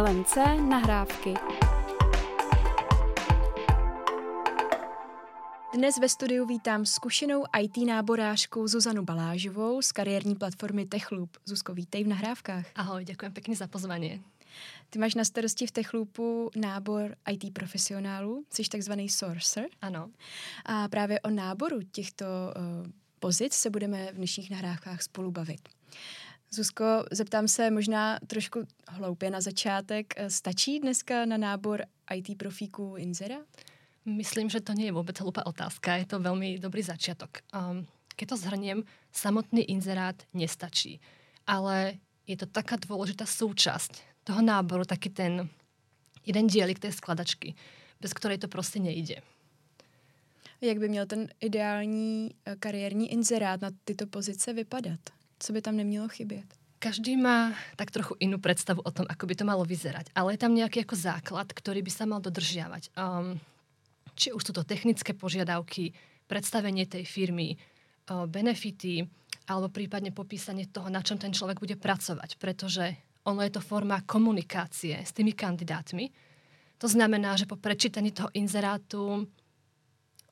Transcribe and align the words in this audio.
LMC 0.00 0.36
nahrávky. 0.68 1.34
Dnes 5.74 5.98
ve 5.98 6.08
studiu 6.08 6.46
vítám 6.46 6.86
zkušenou 6.86 7.44
IT 7.60 7.76
náborářku 7.76 8.68
Zuzanu 8.68 9.04
Balážovou 9.04 9.82
z 9.82 9.92
kariérní 9.92 10.34
platformy 10.34 10.86
Techloop. 10.86 11.36
Zuzko, 11.44 11.74
vítej 11.74 12.04
v 12.04 12.08
nahrávkách. 12.08 12.66
Ahoj, 12.74 13.04
děkuji 13.04 13.30
pěkně 13.30 13.56
za 13.56 13.66
pozvání. 13.66 14.22
Ty 14.90 14.98
máš 14.98 15.14
na 15.14 15.24
starosti 15.24 15.66
v 15.66 15.70
Techloopu 15.70 16.50
nábor 16.56 17.16
IT 17.30 17.54
profesionálů, 17.54 18.44
jsi 18.50 18.62
takzvaný 18.62 19.08
sourcer. 19.08 19.64
Ano. 19.82 20.10
A 20.66 20.88
právě 20.88 21.20
o 21.20 21.30
náboru 21.30 21.80
těchto 21.92 22.24
uh, 22.24 22.90
pozic 23.20 23.54
se 23.54 23.70
budeme 23.70 24.12
v 24.12 24.16
dnešních 24.16 24.50
nahrávkách 24.50 25.02
spolu 25.02 25.30
bavit. 25.30 25.68
Zuzko, 26.50 27.04
zeptám 27.10 27.48
se 27.48 27.70
možná 27.70 28.18
trošku 28.26 28.64
hloupě 28.88 29.30
na 29.30 29.40
začátek. 29.40 30.14
Stačí 30.28 30.80
dneska 30.80 31.24
na 31.24 31.36
nábor 31.36 31.84
IT 32.14 32.38
profíků 32.38 32.94
inzerát? 32.96 33.46
Myslím, 34.04 34.50
že 34.50 34.60
to 34.64 34.72
nie 34.72 34.88
je 34.88 34.96
vôbec 34.96 35.12
hlúpa 35.20 35.44
otázka. 35.44 36.00
Je 36.00 36.08
to 36.08 36.16
veľmi 36.16 36.56
dobrý 36.56 36.80
začiatok. 36.80 37.44
Um, 37.52 37.84
keď 38.16 38.26
to 38.32 38.36
zhrniem, 38.40 38.78
samotný 39.12 39.68
inzerát 39.68 40.16
nestačí. 40.32 40.96
Ale 41.44 42.00
je 42.24 42.36
to 42.40 42.48
taká 42.48 42.80
dôležitá 42.80 43.28
súčasť 43.28 44.24
toho 44.24 44.40
náboru, 44.40 44.88
taký 44.88 45.12
ten 45.12 45.52
jeden 46.24 46.48
dielik 46.48 46.80
tej 46.80 46.96
skladačky, 46.96 47.52
bez 48.00 48.16
ktorej 48.16 48.40
to 48.40 48.48
proste 48.48 48.80
nejde. 48.80 49.20
Jak 50.60 50.78
by 50.78 50.88
měl 50.88 51.06
ten 51.06 51.28
ideální 51.40 52.30
eh, 52.44 52.56
kariérní 52.56 53.12
inzerát 53.12 53.60
na 53.60 53.70
tyto 53.84 54.06
pozice 54.06 54.52
vypadat? 54.52 55.17
Co 55.38 55.52
by 55.52 55.62
tam 55.62 55.76
nemělo 55.76 56.08
chybět? 56.08 56.46
Každý 56.78 57.18
má 57.18 57.54
tak 57.74 57.90
trochu 57.90 58.14
inú 58.22 58.38
predstavu 58.38 58.86
o 58.86 58.94
tom, 58.94 59.02
ako 59.10 59.26
by 59.26 59.34
to 59.34 59.42
malo 59.42 59.66
vyzerať. 59.66 60.14
Ale 60.14 60.38
je 60.38 60.42
tam 60.42 60.54
nejaký 60.54 60.86
ako 60.86 60.94
základ, 60.94 61.50
ktorý 61.50 61.82
by 61.82 61.90
sa 61.90 62.06
mal 62.06 62.22
dodržiavať. 62.22 62.94
Um, 62.94 63.42
či 64.14 64.30
už 64.30 64.46
sú 64.46 64.52
to 64.54 64.62
technické 64.62 65.10
požiadavky, 65.10 65.90
predstavenie 66.30 66.86
tej 66.86 67.02
firmy, 67.02 67.58
uh, 67.58 68.30
benefity, 68.30 69.02
alebo 69.50 69.74
prípadne 69.74 70.14
popísanie 70.14 70.70
toho, 70.70 70.86
na 70.86 71.02
čom 71.02 71.18
ten 71.18 71.34
človek 71.34 71.58
bude 71.58 71.74
pracovať. 71.74 72.38
Pretože 72.38 72.94
ono 73.26 73.42
je 73.42 73.58
to 73.58 73.62
forma 73.62 73.98
komunikácie 74.06 75.02
s 75.02 75.10
tými 75.10 75.34
kandidátmi. 75.34 76.14
To 76.78 76.86
znamená, 76.86 77.34
že 77.34 77.50
po 77.50 77.58
prečítaní 77.58 78.14
toho 78.14 78.30
inzerátu 78.38 79.26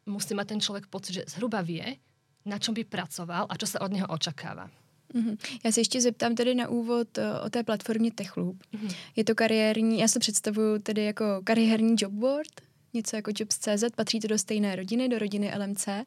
musí 0.07 0.31
mať 0.31 0.47
ten 0.47 0.61
človek 0.63 0.87
pocit, 0.87 1.13
že 1.19 1.29
zhruba 1.35 1.59
vie, 1.59 1.99
na 2.47 2.63
čom 2.63 2.71
by 2.71 2.87
pracoval 2.87 3.51
a 3.51 3.59
čo 3.59 3.67
sa 3.67 3.83
od 3.83 3.91
neho 3.91 4.07
očakáva. 4.07 4.71
Mm-hmm. 5.15 5.37
Já 5.65 5.73
se 5.73 5.81
ještě 5.81 6.01
zeptám 6.01 6.35
tedy 6.35 6.55
na 6.55 6.69
úvod 6.69 7.19
uh, 7.19 7.25
o 7.47 7.51
té 7.51 7.63
platformě 7.63 8.11
Techloop. 8.13 8.57
Mm-hmm. 8.57 8.95
Je 9.17 9.25
to 9.25 9.35
kariérní, 9.35 9.99
já 9.99 10.09
se 10.09 10.19
představuju 10.19 10.79
tedy 10.79 11.05
jako 11.05 11.25
kariérní 11.45 11.95
jobboard, 11.99 12.61
něco 12.95 13.17
jako 13.17 13.31
Jobs.cz, 13.39 13.85
patří 13.97 14.21
to 14.21 14.29
do 14.29 14.39
stejné 14.39 14.77
rodiny, 14.77 15.09
do 15.09 15.19
rodiny 15.19 15.53
LMC. 15.59 15.89
Uh, 15.89 16.05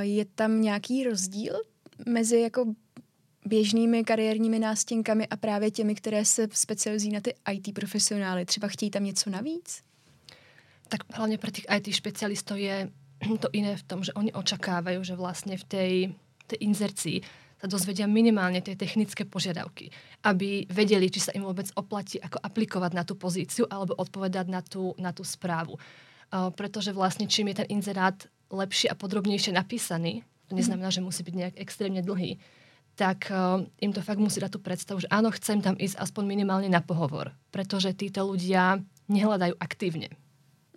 je 0.00 0.24
tam 0.24 0.60
nějaký 0.60 1.04
rozdíl 1.04 1.54
mezi 2.06 2.40
jako 2.40 2.74
běžnými 3.46 4.04
kariérními 4.04 4.58
nástěnkami 4.58 5.28
a 5.28 5.36
právě 5.36 5.70
těmi, 5.70 5.94
které 5.94 6.24
se 6.24 6.48
specializují 6.52 7.12
na 7.12 7.20
ty 7.20 7.34
IT 7.52 7.74
profesionály? 7.74 8.44
Třeba 8.44 8.68
chtějí 8.68 8.90
tam 8.90 9.04
něco 9.04 9.30
navíc? 9.30 9.82
Tak 10.88 11.00
hlavně 11.14 11.38
pro 11.38 11.50
těch 11.50 11.64
IT 11.76 11.94
špecialistov 11.94 12.58
je 12.58 12.90
to 13.40 13.48
iné 13.52 13.76
v 13.76 13.82
tom, 13.82 14.04
že 14.04 14.12
oni 14.12 14.32
očakávajú, 14.32 15.04
že 15.04 15.16
vlastne 15.16 15.56
v 15.56 15.64
tej, 15.64 15.92
tej 16.46 16.58
inzercii 16.60 17.20
sa 17.58 17.66
dozvedia 17.66 18.06
minimálne 18.06 18.62
tie 18.62 18.78
technické 18.78 19.26
požiadavky, 19.26 19.90
aby 20.22 20.64
vedeli, 20.70 21.10
či 21.10 21.18
sa 21.18 21.34
im 21.34 21.42
vôbec 21.42 21.66
oplatí 21.74 22.22
ako 22.22 22.38
aplikovať 22.38 22.92
na 22.94 23.02
tú 23.02 23.18
pozíciu 23.18 23.66
alebo 23.66 23.98
odpovedať 23.98 24.46
na 24.46 24.62
tú, 24.62 24.94
na 24.94 25.10
tú 25.10 25.26
správu. 25.26 25.74
Uh, 26.28 26.54
pretože 26.54 26.94
vlastne 26.94 27.26
čím 27.26 27.50
je 27.50 27.64
ten 27.64 27.68
inzerát 27.80 28.14
lepšie 28.52 28.92
a 28.92 28.94
podrobnejšie 28.94 29.50
napísaný, 29.50 30.22
to 30.46 30.56
neznamená, 30.56 30.88
že 30.88 31.04
musí 31.04 31.20
byť 31.26 31.34
nejak 31.34 31.54
extrémne 31.60 32.00
dlhý, 32.00 32.38
tak 32.94 33.32
uh, 33.32 33.64
im 33.82 33.92
to 33.92 34.04
fakt 34.04 34.20
musí 34.22 34.38
dať 34.38 34.54
tú 34.54 34.60
predstavu, 34.60 35.02
že 35.02 35.10
áno, 35.10 35.32
chcem 35.34 35.58
tam 35.64 35.74
ísť 35.74 35.98
aspoň 35.98 36.24
minimálne 36.28 36.68
na 36.70 36.84
pohovor, 36.84 37.34
pretože 37.50 37.96
títo 37.96 38.28
ľudia 38.28 38.78
nehľadajú 39.08 39.56
aktívne 39.56 40.14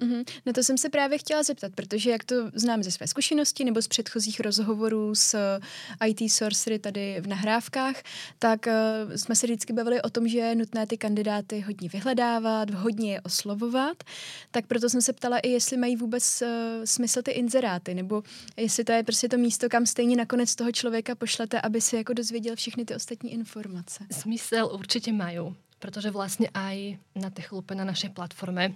Mm-hmm. 0.01 0.23
Na 0.45 0.53
to 0.53 0.63
jsem 0.63 0.77
se 0.77 0.89
právě 0.89 1.17
chtěla 1.17 1.43
zeptat, 1.43 1.71
protože 1.75 2.11
jak 2.11 2.23
to 2.23 2.35
znám 2.53 2.83
ze 2.83 2.91
své 2.91 3.07
zkušenosti 3.07 3.65
nebo 3.65 3.81
z 3.81 3.87
předchozích 3.87 4.39
rozhovorů 4.39 5.15
s 5.15 5.33
eh, 5.33 6.07
IT 6.07 6.31
sorcery 6.31 6.79
tady 6.79 7.21
v 7.21 7.27
nahrávkách, 7.27 7.95
tak 8.39 8.65
uh, 8.67 9.15
jsme 9.15 9.35
se 9.35 9.47
vždycky 9.47 9.73
bavili 9.73 10.01
o 10.01 10.09
tom, 10.09 10.27
že 10.27 10.37
je 10.37 10.55
nutné 10.55 10.87
ty 10.87 10.97
kandidáty 10.97 11.59
hodně 11.59 11.89
vyhledávat, 11.89 12.69
hodně 12.69 13.13
je 13.13 13.21
oslovovat. 13.21 14.03
Tak 14.51 14.67
proto 14.67 14.89
jsem 14.89 15.01
se 15.01 15.13
ptala 15.13 15.39
i, 15.39 15.49
jestli 15.49 15.77
mají 15.77 15.95
vůbec 15.95 16.41
uh, 16.41 16.47
smysl 16.85 17.21
ty 17.21 17.31
inzeráty, 17.31 17.93
nebo 17.93 18.23
jestli 18.57 18.83
to 18.83 18.91
je 18.91 19.03
prostě 19.03 19.29
to 19.29 19.37
místo, 19.37 19.69
kam 19.69 19.85
stejně 19.85 20.15
nakonec 20.15 20.55
toho 20.55 20.71
člověka 20.71 21.15
pošlete, 21.15 21.61
aby 21.61 21.81
si 21.81 21.95
jako 21.95 22.13
dozvěděl 22.13 22.55
všechny 22.55 22.85
ty 22.85 22.95
ostatní 22.95 23.33
informace. 23.33 24.03
Smysl 24.11 24.69
určitě 24.73 25.13
mají, 25.13 25.39
protože 25.79 26.11
vlastně 26.11 26.49
aj 26.53 26.97
na 27.15 27.29
Techlupe, 27.29 27.75
na 27.75 27.83
našej 27.83 28.09
platforme, 28.09 28.73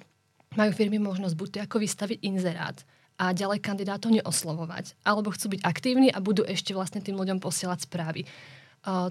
majú 0.56 0.72
firmy 0.76 0.98
možnosť 1.00 1.36
buď 1.36 1.52
ako 1.68 1.80
vystaviť 1.84 2.20
inzerát 2.24 2.78
a 3.16 3.32
ďalej 3.32 3.64
kandidátov 3.64 4.12
neoslovovať, 4.12 5.00
alebo 5.08 5.32
chcú 5.32 5.56
byť 5.56 5.62
aktívni 5.64 6.12
a 6.12 6.20
budú 6.20 6.44
ešte 6.44 6.76
vlastne 6.76 7.00
tým 7.00 7.16
ľuďom 7.16 7.40
posielať 7.40 7.88
správy. 7.88 8.28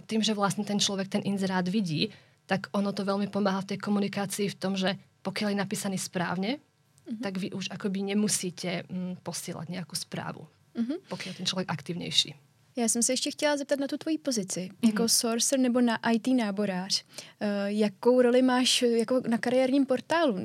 Tým, 0.05 0.21
že 0.21 0.37
vlastne 0.37 0.63
ten 0.63 0.77
človek 0.77 1.09
ten 1.09 1.25
inzerát 1.25 1.65
vidí, 1.65 2.13
tak 2.45 2.69
ono 2.77 2.93
to 2.93 3.09
veľmi 3.09 3.33
pomáha 3.33 3.65
v 3.65 3.75
tej 3.75 3.79
komunikácii 3.81 4.53
v 4.53 4.59
tom, 4.61 4.77
že 4.77 5.01
pokiaľ 5.25 5.57
je 5.57 5.63
napísaný 5.65 5.97
správne, 5.97 6.61
uh-huh. 6.61 7.21
tak 7.25 7.41
vy 7.41 7.57
už 7.57 7.73
akoby 7.73 8.13
nemusíte 8.13 8.85
mm, 8.85 9.25
posielať 9.25 9.73
nejakú 9.73 9.97
správu, 9.97 10.45
uh-huh. 10.45 10.99
pokiaľ 11.09 11.33
ten 11.41 11.49
človek 11.49 11.73
aktivnější. 11.73 12.37
Já 12.77 12.89
jsem 12.89 13.03
se 13.03 13.13
ještě 13.13 13.31
chtěla 13.31 13.57
zeptat 13.57 13.79
na 13.79 13.87
tu 13.87 13.97
tvoji 13.97 14.19
pozici, 14.19 14.61
mm-hmm. 14.61 14.89
jako 14.89 15.09
sourcer 15.09 15.59
nebo 15.59 15.81
na 15.81 15.99
IT 16.13 16.27
náborář. 16.27 17.05
Uh, 17.05 17.49
jakou 17.67 18.23
roli 18.23 18.43
máš 18.43 18.83
jako 18.83 19.23
na 19.29 19.39
kariérním 19.39 19.87
portálu? 19.87 20.37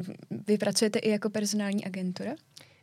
Vy 0.47 0.57
pracujete 0.57 0.99
i 0.99 1.09
jako 1.09 1.29
personální 1.29 1.85
agentura? 1.85 2.31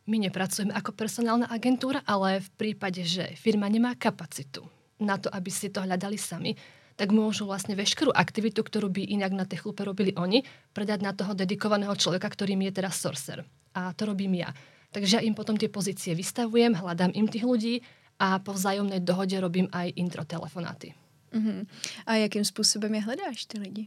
My 0.06 0.22
nepracujeme 0.22 0.70
ako 0.70 0.94
personálna 0.94 1.50
agentúra, 1.50 1.98
ale 2.06 2.38
v 2.38 2.50
prípade, 2.54 3.02
že 3.02 3.34
firma 3.34 3.66
nemá 3.66 3.98
kapacitu 3.98 4.62
na 5.02 5.18
to, 5.18 5.26
aby 5.34 5.50
si 5.50 5.66
to 5.66 5.82
hľadali 5.82 6.14
sami, 6.14 6.54
tak 6.94 7.10
môžu 7.10 7.50
vlastne 7.50 7.74
veškerú 7.74 8.14
aktivitu, 8.14 8.62
ktorú 8.62 8.86
by 8.86 9.02
inak 9.02 9.34
na 9.34 9.44
Techlupe 9.44 9.82
robili 9.82 10.14
oni, 10.14 10.46
predať 10.70 11.02
na 11.02 11.10
toho 11.10 11.34
dedikovaného 11.34 11.90
človeka, 11.98 12.30
ktorým 12.30 12.62
je 12.70 12.72
teraz 12.72 13.02
sorcer. 13.02 13.42
A 13.74 13.90
to 13.98 14.06
robím 14.06 14.38
ja. 14.38 14.54
Takže 14.94 15.18
ja 15.18 15.22
im 15.26 15.34
potom 15.34 15.58
tie 15.58 15.68
pozície 15.68 16.14
vystavujem, 16.14 16.78
hľadám 16.78 17.10
im 17.12 17.26
tých 17.26 17.42
ľudí 17.42 17.82
a 18.16 18.41
po 18.41 18.56
vzájomnej 18.56 19.04
dohode 19.04 19.37
robím 19.37 19.69
aj 19.72 19.93
intro 19.97 20.25
telefonáty. 20.25 20.97
Uh-huh. 21.32 21.69
A 22.09 22.16
jakým 22.22 22.44
spôsobom 22.44 22.88
je 22.88 23.03
hledáš 23.04 23.44
ty 23.44 23.60
lidi? 23.60 23.84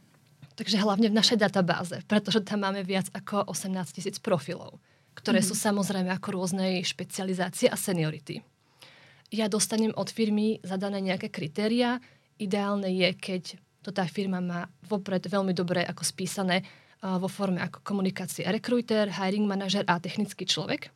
Takže 0.53 0.77
hlavne 0.77 1.07
v 1.07 1.17
našej 1.17 1.39
databáze, 1.39 2.03
pretože 2.05 2.43
tam 2.43 2.67
máme 2.67 2.83
viac 2.83 3.07
ako 3.15 3.47
18 3.47 3.95
tisíc 3.95 4.19
profilov, 4.19 4.77
ktoré 5.17 5.39
uh-huh. 5.41 5.55
sú 5.55 5.57
samozrejme 5.57 6.11
ako 6.13 6.35
rôznej 6.35 6.83
špecializácie 6.83 7.71
a 7.71 7.79
seniority. 7.79 8.43
Ja 9.29 9.45
dostanem 9.45 9.93
od 9.93 10.09
firmy 10.09 10.57
zadané 10.65 11.05
nejaké 11.05 11.29
kritéria. 11.29 12.01
Ideálne 12.41 12.89
je, 12.89 13.09
keď 13.13 13.43
to 13.85 13.93
tá 13.93 14.05
firma 14.09 14.41
má 14.41 14.65
vopred 14.89 15.21
veľmi 15.21 15.53
dobre 15.53 15.85
ako 15.85 16.01
spísané 16.01 16.65
uh, 16.65 17.21
vo 17.21 17.29
forme 17.29 17.61
ako 17.61 17.85
komunikácie 17.85 18.43
rekruter, 18.49 19.07
hiring 19.07 19.45
manažer 19.45 19.85
a 19.85 20.01
technický 20.01 20.49
človek. 20.49 20.89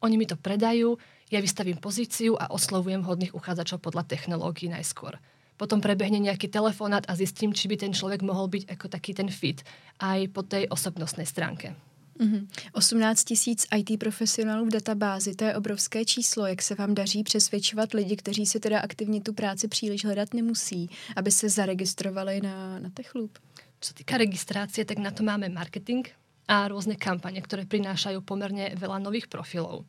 Oni 0.00 0.16
mi 0.16 0.24
to 0.24 0.36
predajú, 0.36 0.96
ja 1.30 1.38
vystavím 1.38 1.78
pozíciu 1.78 2.34
a 2.34 2.50
oslovujem 2.50 3.06
hodných 3.06 3.32
uchádzačov 3.32 3.78
podľa 3.86 4.02
technológií 4.10 4.66
najskôr. 4.66 5.16
Potom 5.54 5.78
prebehne 5.78 6.18
nejaký 6.18 6.48
telefonát 6.48 7.06
a 7.06 7.14
zistím, 7.14 7.52
či 7.52 7.68
by 7.68 7.76
ten 7.76 7.92
človek 7.92 8.24
mohol 8.24 8.48
byť 8.48 8.64
ako 8.66 8.86
taký 8.90 9.14
ten 9.14 9.28
fit 9.30 9.62
aj 10.02 10.32
po 10.34 10.42
tej 10.42 10.66
osobnostnej 10.72 11.28
stránke. 11.28 11.76
Mm-hmm. 12.20 12.72
18 12.72 13.24
tisíc 13.24 13.66
IT 13.76 14.00
profesionálů 14.00 14.66
v 14.66 14.70
databázi, 14.70 15.34
to 15.34 15.44
je 15.44 15.56
obrovské 15.56 16.04
číslo. 16.04 16.46
Jak 16.46 16.62
se 16.62 16.74
vám 16.74 16.94
daří 16.94 17.24
přesvědčovat 17.24 17.94
lidi, 17.94 18.16
kteří 18.16 18.46
si 18.46 18.60
teda 18.60 18.80
aktivně 18.80 19.20
tu 19.20 19.32
práci 19.32 19.68
příliš 19.68 20.04
hledat 20.04 20.34
nemusí, 20.34 20.90
aby 21.16 21.30
se 21.30 21.48
zaregistrovali 21.48 22.40
na, 22.40 22.78
na 22.78 22.90
Techloop? 22.90 23.38
Co 23.80 23.94
týka 23.94 24.16
registrácie, 24.16 24.84
tak 24.84 24.98
na 24.98 25.10
to 25.10 25.22
máme 25.22 25.48
marketing 25.48 26.08
a 26.48 26.68
rôzne 26.68 27.00
kampane, 27.00 27.40
ktoré 27.40 27.64
prinášajú 27.64 28.20
pomerne 28.20 28.76
veľa 28.76 29.00
nových 29.00 29.30
profilov 29.30 29.88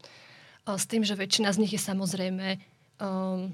s 0.65 0.85
tým, 0.85 1.01
že 1.01 1.17
väčšina 1.17 1.49
z 1.53 1.57
nich 1.65 1.73
je 1.73 1.81
samozrejme 1.81 2.61
um, 3.01 3.53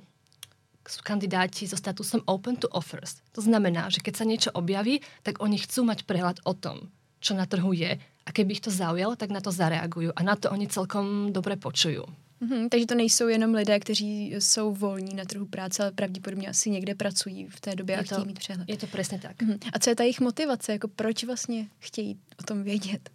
sú 0.87 1.03
kandidáti 1.03 1.67
so 1.67 1.75
statusom 1.75 2.23
open 2.27 2.55
to 2.55 2.67
offers. 2.71 3.19
To 3.35 3.43
znamená, 3.43 3.91
že 3.91 3.99
keď 3.99 4.13
sa 4.15 4.25
niečo 4.25 4.49
objaví, 4.55 5.03
tak 5.23 5.43
oni 5.43 5.59
chcú 5.59 5.83
mať 5.83 6.07
prehľad 6.07 6.39
o 6.47 6.55
tom, 6.55 6.87
čo 7.19 7.35
na 7.35 7.43
trhu 7.43 7.75
je 7.75 7.99
a 7.99 8.29
keby 8.31 8.59
ich 8.59 8.63
to 8.63 8.71
zaujalo, 8.71 9.15
tak 9.15 9.31
na 9.31 9.43
to 9.43 9.51
zareagujú 9.51 10.11
a 10.15 10.21
na 10.23 10.35
to 10.35 10.51
oni 10.51 10.67
celkom 10.67 11.31
dobre 11.31 11.55
počujú. 11.59 12.07
Mm-hmm, 12.37 12.69
takže 12.69 12.85
to 12.85 12.95
nejsou 12.95 13.27
jenom 13.27 13.53
lidé, 13.53 13.79
kteří 13.79 14.29
jsou 14.39 14.73
volní 14.73 15.15
na 15.15 15.25
trhu 15.25 15.45
práce, 15.45 15.83
ale 15.83 15.91
pravděpodobně 15.91 16.47
asi 16.47 16.69
někde 16.69 16.95
pracují 16.95 17.47
v 17.49 17.61
té 17.61 17.75
době 17.75 17.95
je 17.95 17.99
a 17.99 18.03
chtějí 18.03 18.21
to, 18.21 18.25
mít 18.25 18.39
přehled. 18.39 18.69
Je 18.69 18.77
to 18.77 18.87
přesně 18.87 19.19
tak. 19.19 19.37
Mm-hmm. 19.37 19.69
A 19.73 19.79
co 19.79 19.89
je 19.89 19.95
ta 19.95 20.03
jejich 20.03 20.19
motivace? 20.19 20.71
Jako 20.71 20.87
proč 20.87 21.23
vlastně 21.23 21.67
chtějí 21.79 22.19
o 22.39 22.43
tom 22.43 22.63
vědět? 22.63 23.09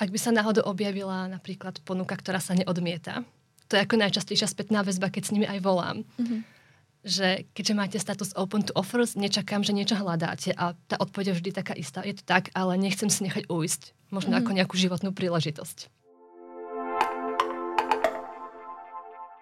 Ak 0.00 0.08
by 0.08 0.16
sa 0.16 0.32
náhodou 0.32 0.64
objavila 0.64 1.28
napríklad 1.28 1.84
ponuka, 1.84 2.16
ktorá 2.16 2.40
sa 2.40 2.56
neodmieta, 2.56 3.20
to 3.68 3.76
je 3.76 3.84
ako 3.84 4.00
najčastejšia 4.00 4.48
spätná 4.48 4.80
väzba, 4.80 5.12
keď 5.12 5.22
s 5.28 5.32
nimi 5.36 5.44
aj 5.44 5.60
volám. 5.60 6.08
Mm-hmm. 6.16 6.40
Že 7.04 7.28
keďže 7.52 7.74
máte 7.76 7.98
status 8.00 8.32
open 8.32 8.64
to 8.64 8.72
offers, 8.72 9.12
nečakám, 9.12 9.60
že 9.60 9.76
niečo 9.76 10.00
hľadáte 10.00 10.56
a 10.56 10.72
tá 10.88 10.96
odpoveď 10.96 11.32
je 11.32 11.36
vždy 11.36 11.50
taká 11.52 11.76
istá. 11.76 12.00
Je 12.00 12.16
to 12.16 12.24
tak, 12.24 12.48
ale 12.56 12.80
nechcem 12.80 13.12
si 13.12 13.28
nechať 13.28 13.44
ujsť. 13.52 13.92
Možno 14.08 14.32
mm-hmm. 14.32 14.48
ako 14.48 14.56
nejakú 14.56 14.74
životnú 14.80 15.12
príležitosť. 15.12 15.92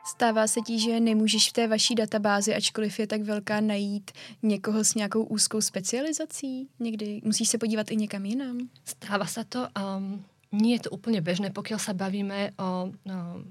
Stává 0.08 0.46
se 0.46 0.61
ti, 0.61 0.81
že 0.81 1.00
nemůžeš 1.00 1.50
v 1.50 1.52
té 1.52 1.69
vaší 1.69 1.94
databázi, 1.94 2.54
ačkoliv 2.54 2.99
je 2.99 3.06
tak 3.06 3.22
velká, 3.22 3.61
najít 3.61 4.11
někoho 4.43 4.84
s 4.84 4.94
nějakou 4.94 5.22
úzkou 5.22 5.61
specializací? 5.61 6.69
Někdy 6.81 7.20
musíš 7.25 7.49
se 7.49 7.58
podívat 7.58 7.90
i 7.90 7.96
někam 7.96 8.25
jinam? 8.25 8.58
Stáva 8.84 9.26
sa 9.26 9.44
to. 9.44 9.69
Um, 9.76 10.25
nie 10.55 10.77
je 10.81 10.89
to 10.89 10.95
úplne 10.95 11.21
bežné, 11.21 11.53
pokiaľ 11.53 11.81
sa 11.81 11.93
bavíme 11.93 12.56
o 12.56 12.93
no, 13.05 13.45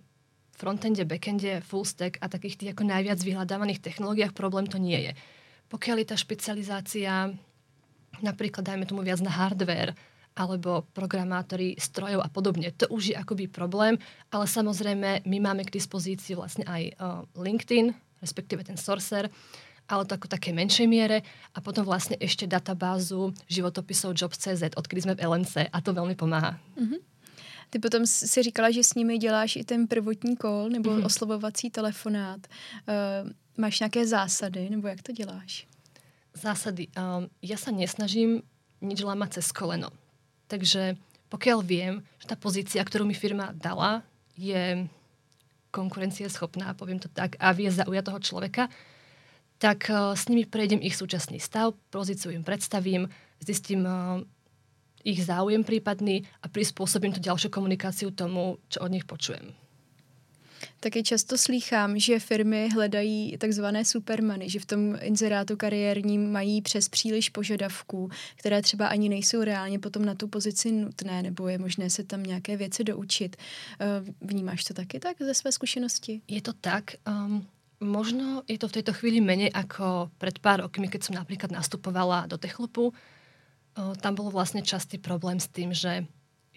frontende, 0.58 1.06
backende, 1.06 1.62
full 1.62 1.86
stack 1.86 2.18
a 2.18 2.26
takých 2.26 2.58
tých 2.58 2.72
ako 2.74 2.90
najviac 2.90 3.22
vyhľadávaných 3.22 3.84
technológiách, 3.86 4.34
problém 4.34 4.66
to 4.66 4.82
nie 4.82 4.98
je. 4.98 5.12
Pokiaľ 5.70 6.02
je 6.02 6.08
tá 6.10 6.18
špecializácia 6.18 7.14
napríklad, 8.26 8.66
dajme 8.66 8.90
tomu 8.90 9.06
viac 9.06 9.22
na 9.22 9.30
hardware, 9.30 9.94
alebo 10.38 10.86
programátori 10.94 11.74
strojov 11.82 12.22
a 12.22 12.30
podobne. 12.30 12.70
To 12.78 12.86
už 12.94 13.14
je 13.14 13.16
akoby 13.18 13.50
problém, 13.50 13.98
ale 14.30 14.46
samozrejme 14.46 15.26
my 15.26 15.38
máme 15.42 15.66
k 15.66 15.74
dispozícii 15.74 16.38
vlastne 16.38 16.62
aj 16.70 16.84
uh, 16.94 17.26
LinkedIn, 17.34 17.90
respektíve 18.22 18.62
ten 18.62 18.78
Sorcer, 18.78 19.34
ale 19.88 20.04
to 20.06 20.16
ako 20.20 20.28
také 20.28 20.52
menšej 20.52 20.88
miere 20.88 21.24
a 21.56 21.64
potom 21.64 21.88
vlastne 21.88 22.20
ešte 22.20 22.44
databázu 22.44 23.32
životopisov 23.48 24.14
Jobs.cz, 24.14 24.76
odkedy 24.76 25.08
sme 25.08 25.16
v 25.16 25.24
LNC 25.24 25.72
a 25.72 25.78
to 25.80 25.96
veľmi 25.96 26.16
pomáha. 26.20 26.60
Mm-hmm. 26.76 27.00
Ty 27.68 27.78
potom 27.84 28.08
si 28.08 28.44
říkala, 28.44 28.72
že 28.72 28.84
s 28.84 28.96
nimi 28.96 29.18
děláš 29.18 29.56
i 29.56 29.64
ten 29.64 29.88
prvotní 29.88 30.38
kol 30.38 30.70
nebo 30.70 30.90
mm-hmm. 30.90 31.06
oslovovací 31.06 31.70
telefonát. 31.70 32.40
Uh, 32.88 33.32
máš 33.58 33.80
nějaké 33.80 34.08
zásady 34.08 34.70
nebo 34.70 34.88
jak 34.88 35.02
to 35.02 35.12
děláš? 35.12 35.68
Zásady. 36.38 36.88
Um, 36.94 37.34
ja 37.42 37.58
sa 37.58 37.74
nesnažím 37.74 38.46
nič 38.78 39.02
lámať 39.02 39.42
cez 39.42 39.50
koleno. 39.50 39.90
Takže 40.46 40.94
pokiaľ 41.34 41.60
viem, 41.66 41.94
že 42.22 42.30
tá 42.30 42.38
pozícia, 42.38 42.80
ktorú 42.86 43.10
mi 43.10 43.18
firma 43.18 43.50
dala, 43.58 44.06
je 44.38 44.86
konkurencieschopná, 45.74 46.78
poviem 46.78 47.02
to 47.02 47.10
tak, 47.10 47.36
a 47.42 47.52
vie 47.58 47.68
zaujať 47.74 48.04
toho 48.06 48.20
človeka, 48.22 48.64
tak 49.58 49.90
uh, 49.90 50.14
s 50.14 50.30
nimi 50.30 50.46
prejdem 50.46 50.80
ich 50.82 50.96
súčasný 50.96 51.42
stav, 51.42 51.74
pozíciu 51.90 52.32
im 52.32 52.46
predstavím, 52.46 53.10
zistím 53.42 53.86
uh, 53.86 54.22
ich 55.04 55.24
záujem 55.26 55.64
prípadný 55.64 56.28
a 56.44 56.52
prispôsobím 56.52 57.16
tu 57.16 57.24
ďalšiu 57.24 57.50
komunikáciu 57.50 58.12
tomu, 58.12 58.60
čo 58.70 58.84
od 58.84 58.92
nich 58.92 59.08
počujem. 59.08 59.56
Taky 60.80 61.04
často 61.04 61.38
slýchám, 61.38 62.00
že 62.00 62.20
firmy 62.20 62.70
hledají 62.70 63.38
takzvané 63.38 63.86
supermany, 63.86 64.50
že 64.50 64.60
v 64.60 64.66
tom 64.66 64.82
inzerátu 65.02 65.58
kariérním 65.58 66.32
mají 66.32 66.62
přes 66.62 66.90
příliš 66.90 67.30
požadavků, 67.30 68.10
které 68.36 68.62
třeba 68.62 68.88
ani 68.88 69.10
nejsou 69.10 69.44
reálně 69.44 69.80
potom 69.80 70.06
na 70.06 70.16
tu 70.16 70.28
pozici 70.28 70.72
nutné, 70.72 71.22
nebo 71.22 71.48
je 71.48 71.58
možné 71.58 71.90
se 71.90 72.04
tam 72.04 72.24
nějaké 72.24 72.58
věci 72.58 72.84
doučit. 72.84 73.36
Eh, 73.80 73.86
vnímáš 74.22 74.64
to 74.64 74.74
taky 74.74 75.00
tak 75.00 75.18
ze 75.20 75.34
své 75.34 75.52
zkušenosti? 75.52 76.22
Je 76.28 76.42
to 76.42 76.54
tak. 76.54 76.84
Um, 77.08 77.48
možno 77.84 78.42
je 78.50 78.58
to 78.58 78.70
v 78.70 78.76
tejto 78.82 78.94
chvíli 78.98 79.22
menej 79.22 79.54
ako 79.54 80.10
pred 80.18 80.38
pár 80.42 80.66
rokmi, 80.66 80.90
keď 80.90 81.10
som 81.10 81.18
napríklad 81.18 81.54
nastupovala 81.54 82.26
do 82.26 82.36
Techlupu. 82.40 82.96
Tam 83.76 84.14
bol 84.18 84.34
vlastne 84.34 84.66
častý 84.66 84.98
problém 84.98 85.38
s 85.38 85.48
tým, 85.50 85.70
že 85.70 86.06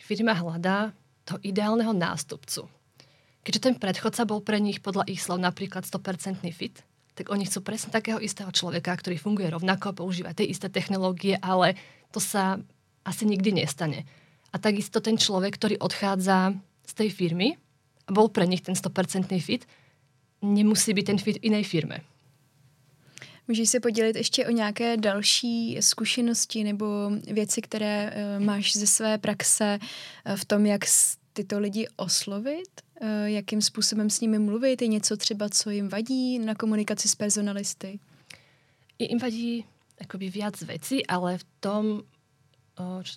firma 0.01 0.33
hľadá 0.33 0.97
toho 1.29 1.37
ideálneho 1.45 1.93
nástupcu 1.93 2.69
keďže 3.45 3.65
ten 3.65 3.75
predchodca 3.77 4.23
bol 4.29 4.41
pre 4.45 4.61
nich 4.61 4.85
podľa 4.85 5.09
ich 5.09 5.21
slov 5.25 5.41
napríklad 5.41 5.89
100% 5.89 6.45
fit, 6.53 6.85
tak 7.17 7.33
oni 7.33 7.49
chcú 7.49 7.65
presne 7.65 7.93
takého 7.93 8.21
istého 8.21 8.49
človeka, 8.53 8.93
ktorý 8.97 9.17
funguje 9.21 9.49
rovnako, 9.53 9.97
používa 9.97 10.37
tie 10.37 10.49
isté 10.49 10.69
technológie, 10.69 11.37
ale 11.41 11.77
to 12.13 12.21
sa 12.21 12.61
asi 13.05 13.25
nikdy 13.25 13.65
nestane. 13.65 14.05
A 14.51 14.57
takisto 14.61 15.01
ten 15.01 15.17
človek, 15.17 15.57
ktorý 15.57 15.81
odchádza 15.81 16.57
z 16.85 16.93
tej 16.97 17.09
firmy 17.13 17.57
a 18.09 18.11
bol 18.11 18.29
pre 18.29 18.45
nich 18.45 18.65
ten 18.65 18.75
100% 18.75 19.31
fit, 19.41 19.65
nemusí 20.43 20.95
byť 20.95 21.07
ten 21.07 21.19
fit 21.19 21.37
v 21.37 21.45
inej 21.53 21.65
firme. 21.65 22.01
Můžeš 23.49 23.71
se 23.71 23.81
podělit 23.81 24.17
ještě 24.17 24.47
o 24.47 24.51
nějaké 24.51 24.97
další 24.97 25.79
zkušenosti 25.81 26.65
nebo 26.65 27.11
věci, 27.31 27.63
které 27.63 28.13
uh, 28.13 28.45
máš 28.45 28.77
ze 28.77 28.87
své 28.87 29.19
praxe 29.19 29.79
uh, 29.79 30.37
v 30.37 30.45
tom, 30.45 30.67
jak 30.67 30.85
tyto 31.33 31.59
lidi 31.59 31.87
oslovit? 31.97 32.71
Eh, 33.01 33.31
jakým 33.31 33.63
způsobem 33.63 34.11
s 34.11 34.21
nimi 34.21 34.39
mluvit? 34.39 34.83
Je 34.83 34.89
něco 34.89 35.17
třeba, 35.17 35.49
co 35.49 35.71
jim 35.71 35.89
vadí 35.89 36.39
na 36.39 36.55
komunikaci 36.55 37.09
s 37.09 37.15
personalisty? 37.15 37.99
Im 38.99 39.19
vadí 39.19 39.65
akoby 40.01 40.31
viac 40.31 40.61
veci, 40.63 41.07
ale 41.07 41.39
v 41.39 41.45
tom, 41.61 41.85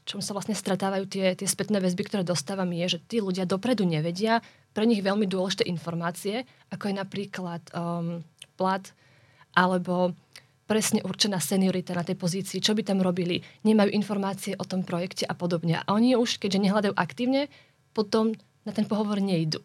čom 0.03 0.19
sa 0.19 0.35
vlastne 0.35 0.55
stretávajú 0.55 1.07
tie, 1.07 1.35
tie 1.35 1.47
spätné 1.47 1.79
väzby, 1.79 2.03
ktoré 2.03 2.23
dostávam, 2.27 2.67
je, 2.71 2.95
že 2.95 2.99
tí 3.07 3.17
ľudia 3.23 3.47
dopredu 3.47 3.87
nevedia 3.87 4.43
pre 4.73 4.89
nich 4.89 5.05
veľmi 5.05 5.29
dôležité 5.29 5.69
informácie, 5.69 6.43
ako 6.73 6.89
je 6.89 6.95
napríklad 6.97 7.61
um, 7.71 8.25
plat 8.57 8.83
alebo 9.53 10.17
presne 10.65 11.05
určená 11.05 11.37
seniorita 11.37 11.93
na 11.93 12.01
tej 12.01 12.17
pozícii, 12.17 12.57
čo 12.57 12.73
by 12.73 12.81
tam 12.81 13.03
robili, 13.05 13.45
nemajú 13.61 13.93
informácie 13.93 14.57
o 14.57 14.65
tom 14.65 14.81
projekte 14.81 15.27
a 15.29 15.37
podobne. 15.37 15.77
A 15.77 15.93
oni 15.93 16.17
už, 16.17 16.41
keďže 16.41 16.63
nehľadajú 16.63 16.93
aktívne, 16.97 17.51
potom 17.93 18.33
na 18.65 18.71
ten 18.73 18.89
pohovor 18.89 19.21
nejdu. 19.21 19.61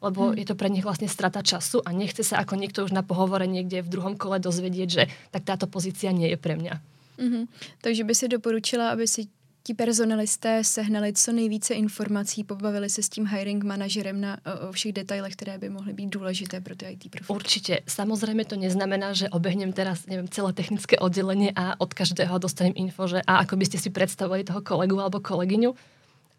Lebo 0.00 0.32
hmm. 0.32 0.36
je 0.40 0.46
to 0.48 0.56
pre 0.56 0.72
nich 0.72 0.82
vlastne 0.82 1.06
strata 1.06 1.44
času 1.44 1.84
a 1.84 1.92
nechce 1.92 2.24
sa 2.24 2.40
ako 2.40 2.56
niekto 2.56 2.82
už 2.88 2.96
na 2.96 3.04
pohovore 3.04 3.44
niekde 3.44 3.84
v 3.84 3.92
druhom 3.92 4.16
kole 4.16 4.40
dozvedieť, 4.40 4.88
že 4.88 5.02
tak 5.30 5.44
táto 5.44 5.68
pozícia 5.68 6.10
nie 6.10 6.32
je 6.32 6.40
pre 6.40 6.56
mňa. 6.56 6.74
Mm-hmm. 7.20 7.44
Takže 7.84 8.02
by 8.08 8.14
si 8.16 8.32
doporučila, 8.32 8.96
aby 8.96 9.04
si 9.04 9.28
ti 9.62 9.74
personalisté 9.74 10.64
sehnali 10.64 11.12
co 11.12 11.32
nejvíce 11.32 11.74
informací, 11.74 12.44
pobavili 12.44 12.90
se 12.90 13.02
s 13.02 13.08
tím 13.08 13.26
hiring 13.26 13.64
manažerem 13.64 14.20
na, 14.20 14.38
o, 14.68 14.72
všech 14.72 14.92
detailech, 14.92 15.32
které 15.32 15.58
by 15.58 15.68
mohly 15.68 15.92
být 15.92 16.10
důležité 16.10 16.60
pro 16.60 16.76
ty 16.76 16.86
IT 16.86 17.10
profily. 17.10 17.36
Určite. 17.36 17.78
Samozrejme 17.86 18.44
to 18.44 18.56
neznamená, 18.56 19.12
že 19.12 19.28
obehnem 19.28 19.72
teraz 19.72 20.06
neviem, 20.06 20.28
celé 20.28 20.52
technické 20.52 20.96
oddelenie 20.98 21.52
a 21.56 21.76
od 21.80 21.94
každého 21.94 22.38
dostanem 22.38 22.72
info, 22.76 23.06
že 23.06 23.20
a 23.26 23.44
ako 23.44 23.56
by 23.56 23.64
ste 23.68 23.78
si 23.78 23.90
predstavovali 23.92 24.44
toho 24.44 24.60
kolegu 24.64 24.96
alebo 25.00 25.20
kolegyňu 25.20 25.74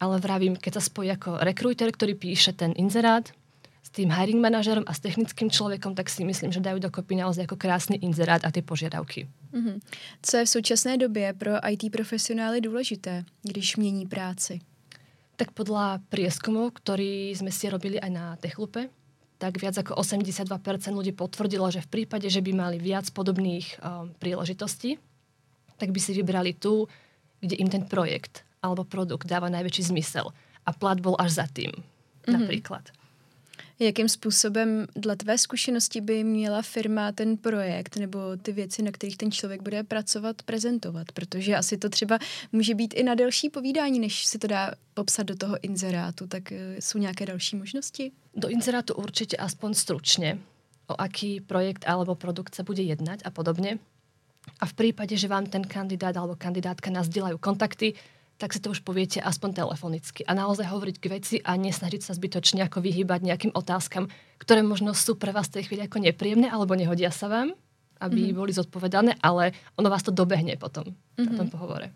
ale 0.02 0.18
vravím, 0.18 0.58
keď 0.58 0.72
sa 0.74 0.82
spojí 0.82 1.14
ako 1.14 1.38
rekrúter, 1.46 1.86
ktorý 1.94 2.18
píše 2.18 2.50
ten 2.50 2.74
inzerát 2.74 3.30
tým 3.92 4.08
hiring 4.08 4.40
manažerom 4.40 4.88
a 4.88 4.96
s 4.96 5.04
technickým 5.04 5.52
človekom, 5.52 5.92
tak 5.92 6.08
si 6.08 6.24
myslím, 6.24 6.48
že 6.48 6.64
dajú 6.64 6.80
dokopy 6.80 7.20
naozaj 7.20 7.44
ako 7.44 7.60
krásny 7.60 8.00
inzerát 8.00 8.40
a 8.40 8.48
ty 8.48 8.64
požiadavky. 8.64 9.28
Mm-hmm. 9.52 9.76
Co 10.22 10.36
je 10.36 10.44
v 10.44 10.48
současné 10.48 10.96
době 10.96 11.32
pro 11.32 11.52
IT 11.68 11.92
profesionály 11.92 12.60
důležité, 12.60 13.24
když 13.42 13.76
mění 13.76 14.06
práci? 14.06 14.60
Tak 15.36 15.58
podľa 15.58 15.98
prieskumov, 16.12 16.76
ktorý 16.76 17.32
sme 17.34 17.50
si 17.50 17.66
robili 17.66 17.98
aj 17.98 18.10
na 18.12 18.24
Techlupe, 18.36 18.92
tak 19.42 19.58
viac 19.58 19.74
ako 19.74 19.98
82% 19.98 20.46
ľudí 20.94 21.10
potvrdilo, 21.16 21.66
že 21.66 21.82
v 21.82 21.88
prípade, 21.88 22.30
že 22.30 22.38
by 22.38 22.52
mali 22.54 22.76
viac 22.78 23.10
podobných 23.10 23.82
um, 23.82 24.14
príležitostí, 24.22 25.02
tak 25.80 25.90
by 25.90 25.98
si 25.98 26.14
vybrali 26.14 26.54
tu, 26.54 26.86
kde 27.42 27.58
im 27.58 27.66
ten 27.66 27.82
projekt 27.82 28.46
alebo 28.62 28.86
produkt 28.86 29.26
dáva 29.26 29.50
najväčší 29.50 29.90
zmysel. 29.90 30.30
A 30.62 30.70
plat 30.70 31.02
bol 31.02 31.18
až 31.18 31.42
za 31.42 31.46
tým, 31.50 31.74
mm-hmm. 31.74 32.30
napríklad. 32.30 32.94
Jakým 33.78 34.08
způsobem 34.08 34.86
dle 34.96 35.16
tvé 35.16 35.38
zkušenosti 35.38 36.00
by 36.00 36.24
měla 36.24 36.62
firma 36.62 37.12
ten 37.12 37.36
projekt 37.36 37.96
nebo 37.96 38.36
ty 38.42 38.52
věci, 38.52 38.82
na 38.82 38.90
kterých 38.90 39.16
ten 39.16 39.32
člověk 39.32 39.62
bude 39.62 39.82
pracovat, 39.82 40.42
prezentovat? 40.42 41.12
Protože 41.12 41.56
asi 41.56 41.78
to 41.78 41.88
třeba 41.88 42.18
může 42.52 42.74
být 42.74 42.94
i 42.94 43.02
na 43.02 43.14
delší 43.14 43.50
povídání, 43.50 44.00
než 44.00 44.24
si 44.26 44.38
to 44.38 44.46
dá 44.46 44.70
popsat 44.94 45.26
do 45.26 45.36
toho 45.36 45.56
inzerátu. 45.62 46.26
Tak 46.26 46.52
eh, 46.52 46.76
jsou 46.80 46.98
nějaké 46.98 47.26
další 47.26 47.56
možnosti? 47.56 48.12
Do 48.36 48.48
inzerátu 48.48 48.94
určite 48.94 49.36
aspoň 49.36 49.74
stručne, 49.74 50.38
o 50.88 51.00
aký 51.00 51.40
projekt 51.40 51.84
alebo 51.86 52.14
produkt 52.14 52.54
sa 52.54 52.62
bude 52.62 52.82
jednať 52.82 53.22
a 53.24 53.30
podobne. 53.30 53.78
A 54.58 54.66
v 54.66 54.74
prípade, 54.74 55.14
že 55.14 55.30
vám 55.30 55.46
ten 55.46 55.62
kandidát 55.62 56.16
alebo 56.16 56.34
kandidátka 56.34 56.90
nazdieľajú 56.90 57.38
kontakty, 57.38 57.94
tak 58.38 58.52
si 58.52 58.60
to 58.60 58.70
už 58.74 58.82
poviete 58.82 59.22
aspoň 59.22 59.62
telefonicky. 59.62 60.26
A 60.26 60.34
naozaj 60.34 60.66
hovoriť 60.66 60.96
k 60.98 61.06
veci 61.10 61.36
a 61.42 61.54
nesnažiť 61.54 62.02
sa 62.02 62.12
zbytočne 62.16 62.66
ako 62.66 62.82
vyhýbať 62.82 63.22
nejakým 63.22 63.52
otázkam, 63.54 64.10
ktoré 64.42 64.66
možno 64.66 64.94
sú 64.98 65.14
pre 65.14 65.30
vás 65.30 65.46
v 65.46 65.60
tej 65.60 65.70
chvíli 65.70 65.82
ako 65.86 66.02
nepríjemné 66.02 66.50
alebo 66.50 66.74
nehodia 66.74 67.14
sa 67.14 67.30
vám, 67.30 67.54
aby 68.02 68.30
mm-hmm. 68.30 68.38
boli 68.38 68.52
zodpovedané, 68.52 69.14
ale 69.22 69.54
ono 69.78 69.86
vás 69.86 70.02
to 70.02 70.10
dobehne 70.10 70.58
potom 70.58 70.90
mm-hmm. 70.90 71.26
na 71.26 71.32
tom 71.38 71.48
pohovore. 71.48 71.94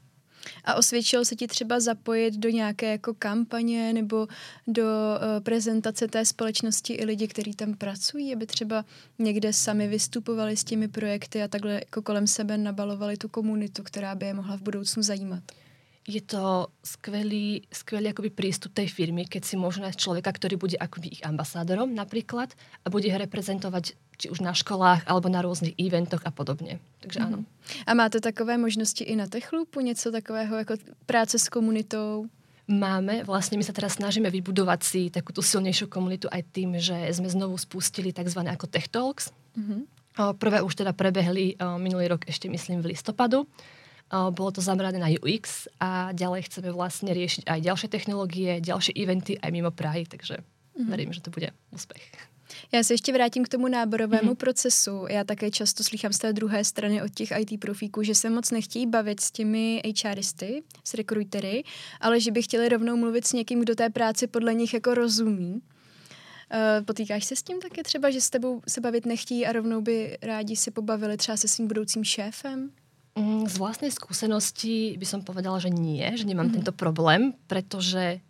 A 0.65 0.75
osvědčilo 0.75 1.25
se 1.25 1.37
ti 1.37 1.47
třeba 1.47 1.81
zapojit 1.81 2.35
do 2.35 2.49
nějaké 2.49 2.91
jako 2.91 3.15
kampaně 3.15 3.93
nebo 3.93 4.27
do 4.67 4.83
uh, 4.83 5.43
prezentace 5.43 6.09
té 6.09 6.25
společnosti 6.25 6.93
i 6.93 7.05
lidi, 7.05 7.29
kteří 7.29 7.55
tam 7.55 7.75
pracují, 7.75 8.35
aby 8.35 8.47
třeba 8.47 8.85
někde 9.19 9.53
sami 9.53 9.89
vystupovali 9.89 10.57
s 10.57 10.65
těmi 10.65 10.89
projekty 10.89 11.43
a 11.43 11.49
takhle 11.49 11.73
jako 11.73 12.03
kolem 12.03 12.27
sebe 12.27 12.59
nabalovali 12.59 13.17
tu 13.17 13.29
komunitu, 13.29 13.83
která 13.83 14.15
by 14.15 14.27
je 14.27 14.35
mohla 14.35 14.57
v 14.57 14.63
budoucnu 14.63 15.03
zajímat? 15.03 15.43
Je 16.07 16.23
to 16.23 16.71
skvelý, 16.87 17.67
skvelý 17.75 18.15
akoby 18.15 18.31
prístup 18.31 18.71
tej 18.71 18.87
firmy, 18.87 19.27
keď 19.27 19.43
si 19.43 19.59
môžu 19.59 19.83
nájsť 19.83 19.99
človeka, 19.99 20.31
ktorý 20.31 20.55
bude 20.55 20.79
akoby 20.79 21.19
ich 21.19 21.23
ambasádorom 21.27 21.91
napríklad 21.91 22.55
a 22.83 22.91
bude 22.91 23.11
ho 23.11 23.19
reprezentovať 23.19 23.99
či 24.17 24.27
už 24.31 24.39
na 24.39 24.55
školách 24.55 25.03
alebo 25.05 25.27
na 25.27 25.43
rôznych 25.43 25.75
eventoch 25.77 26.23
a 26.23 26.31
podobne. 26.31 26.79
Takže 27.03 27.19
áno. 27.27 27.43
A 27.85 27.93
máte 27.99 28.23
takové 28.23 28.55
možnosti 28.55 29.03
i 29.03 29.19
na 29.19 29.27
Techloopu? 29.27 29.81
Něco 29.83 30.13
takového 30.13 30.57
jako 30.57 30.75
práce 31.07 31.39
s 31.39 31.51
komunitou? 31.51 32.31
Máme, 32.67 33.23
vlastne 33.23 33.55
my 33.55 33.63
sa 33.63 33.71
teraz 33.71 33.95
snažíme 33.95 34.27
vybudovať 34.27 34.81
si 34.83 35.07
takúto 35.07 35.39
silnejšiu 35.39 35.87
komunitu 35.87 36.27
aj 36.27 36.43
tým, 36.51 36.75
že 36.83 36.99
sme 37.15 37.31
znovu 37.31 37.55
spustili 37.55 38.11
tzv. 38.11 38.43
ako 38.43 38.67
Tech 38.67 38.91
Talks. 38.91 39.31
Mm-hmm. 39.55 39.81
Prvé 40.35 40.59
už 40.63 40.75
teda 40.75 40.91
prebehli 40.91 41.55
minulý 41.79 42.11
rok 42.11 42.27
ešte 42.27 42.51
myslím 42.51 42.83
v 42.83 42.91
listopadu. 42.91 43.47
Bolo 44.11 44.51
to 44.51 44.61
zamerané 44.61 44.99
na 44.99 45.11
UX 45.11 45.67
a 45.81 46.13
ďalej 46.15 46.47
chceme 46.47 46.71
vlastne 46.71 47.11
riešiť 47.11 47.51
aj 47.51 47.61
ďalšie 47.61 47.89
technológie, 47.91 48.63
ďalšie 48.63 48.95
eventy 48.95 49.35
aj 49.43 49.51
mimo 49.51 49.75
Prahy, 49.75 50.07
takže 50.07 50.39
mm-hmm. 50.39 50.91
verím, 50.91 51.13
že 51.13 51.21
to 51.21 51.31
bude 51.31 51.51
úspech. 51.75 52.07
Já 52.73 52.83
se 52.83 52.95
ještě 52.95 53.13
vrátím 53.13 53.45
k 53.45 53.49
tomu 53.49 53.69
náborovému 53.69 54.33
mm-hmm. 54.33 54.37
procesu. 54.37 55.07
Já 55.11 55.25
také 55.25 55.51
často 55.51 55.85
slychám 55.85 56.13
z 56.13 56.19
té 56.19 56.33
druhé 56.33 56.65
strany 56.65 57.03
od 57.03 57.15
těch 57.15 57.31
IT 57.39 57.61
profíků, 57.61 58.03
že 58.03 58.15
se 58.15 58.31
moc 58.31 58.51
nechtějí 58.51 58.87
bavit 58.87 59.21
s 59.21 59.31
těmi 59.31 59.83
HRisty, 60.05 60.63
s 60.85 60.95
rekrutery, 60.95 61.65
ale 62.01 62.21
že 62.21 62.31
by 62.31 62.43
chtěli 62.43 62.69
rovnou 62.69 62.97
mluvit 62.97 63.27
s 63.27 63.33
někým, 63.33 63.61
kdo 63.61 63.75
té 63.75 63.91
práci 63.91 64.27
podle 64.27 64.55
nich 64.55 64.75
jako 64.75 64.95
rozumí. 64.95 65.53
Uh, 65.55 66.85
potýkáš 66.85 67.25
se 67.25 67.37
s 67.37 67.43
tím 67.43 67.61
taky 67.61 67.83
třeba, 67.83 68.11
že 68.11 68.21
s 68.21 68.31
tebou 68.31 68.63
se 68.69 68.81
bavit 68.81 69.07
nechtějí 69.07 69.47
a 69.47 69.53
rovnou 69.53 69.81
by 69.81 70.19
rádi 70.23 70.57
si 70.57 70.71
pobavili 70.71 71.17
třeba 71.17 71.37
se 71.37 71.49
svým 71.49 71.69
budoucím 71.69 72.05
šéfem? 72.05 72.71
Mm, 73.17 73.49
z 73.49 73.57
vlastnej 73.57 73.89
skúsenosti 73.89 75.01
by 75.01 75.07
som 75.09 75.25
povedala, 75.25 75.57
že 75.57 75.73
nie, 75.73 76.05
že 76.15 76.29
nemám 76.29 76.53
mm-hmm. 76.53 76.69
tento 76.69 76.73
problém, 76.77 77.33
pretože 77.49 78.21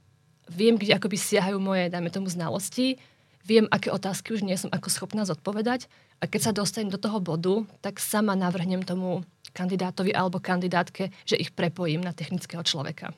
viem, 0.47 0.79
kde 0.79 0.95
akoby 0.95 1.19
siahajú 1.19 1.59
moje, 1.59 1.91
dajme 1.91 2.07
tomu, 2.15 2.31
znalosti, 2.31 3.03
viem, 3.43 3.67
aké 3.75 3.91
otázky 3.91 4.39
už 4.39 4.47
nie 4.47 4.55
som 4.55 4.71
ako 4.71 4.87
schopná 4.87 5.27
zodpovedať 5.27 5.91
a 6.23 6.31
keď 6.31 6.41
sa 6.41 6.53
dostanem 6.55 6.95
do 6.95 7.03
toho 7.03 7.19
bodu, 7.19 7.67
tak 7.83 7.99
sama 7.99 8.39
navrhnem 8.39 8.87
tomu 8.87 9.27
kandidátovi 9.51 10.15
alebo 10.15 10.39
kandidátke, 10.39 11.11
že 11.27 11.35
ich 11.35 11.51
prepojím 11.51 11.99
na 11.99 12.15
technického 12.15 12.63
človeka. 12.63 13.11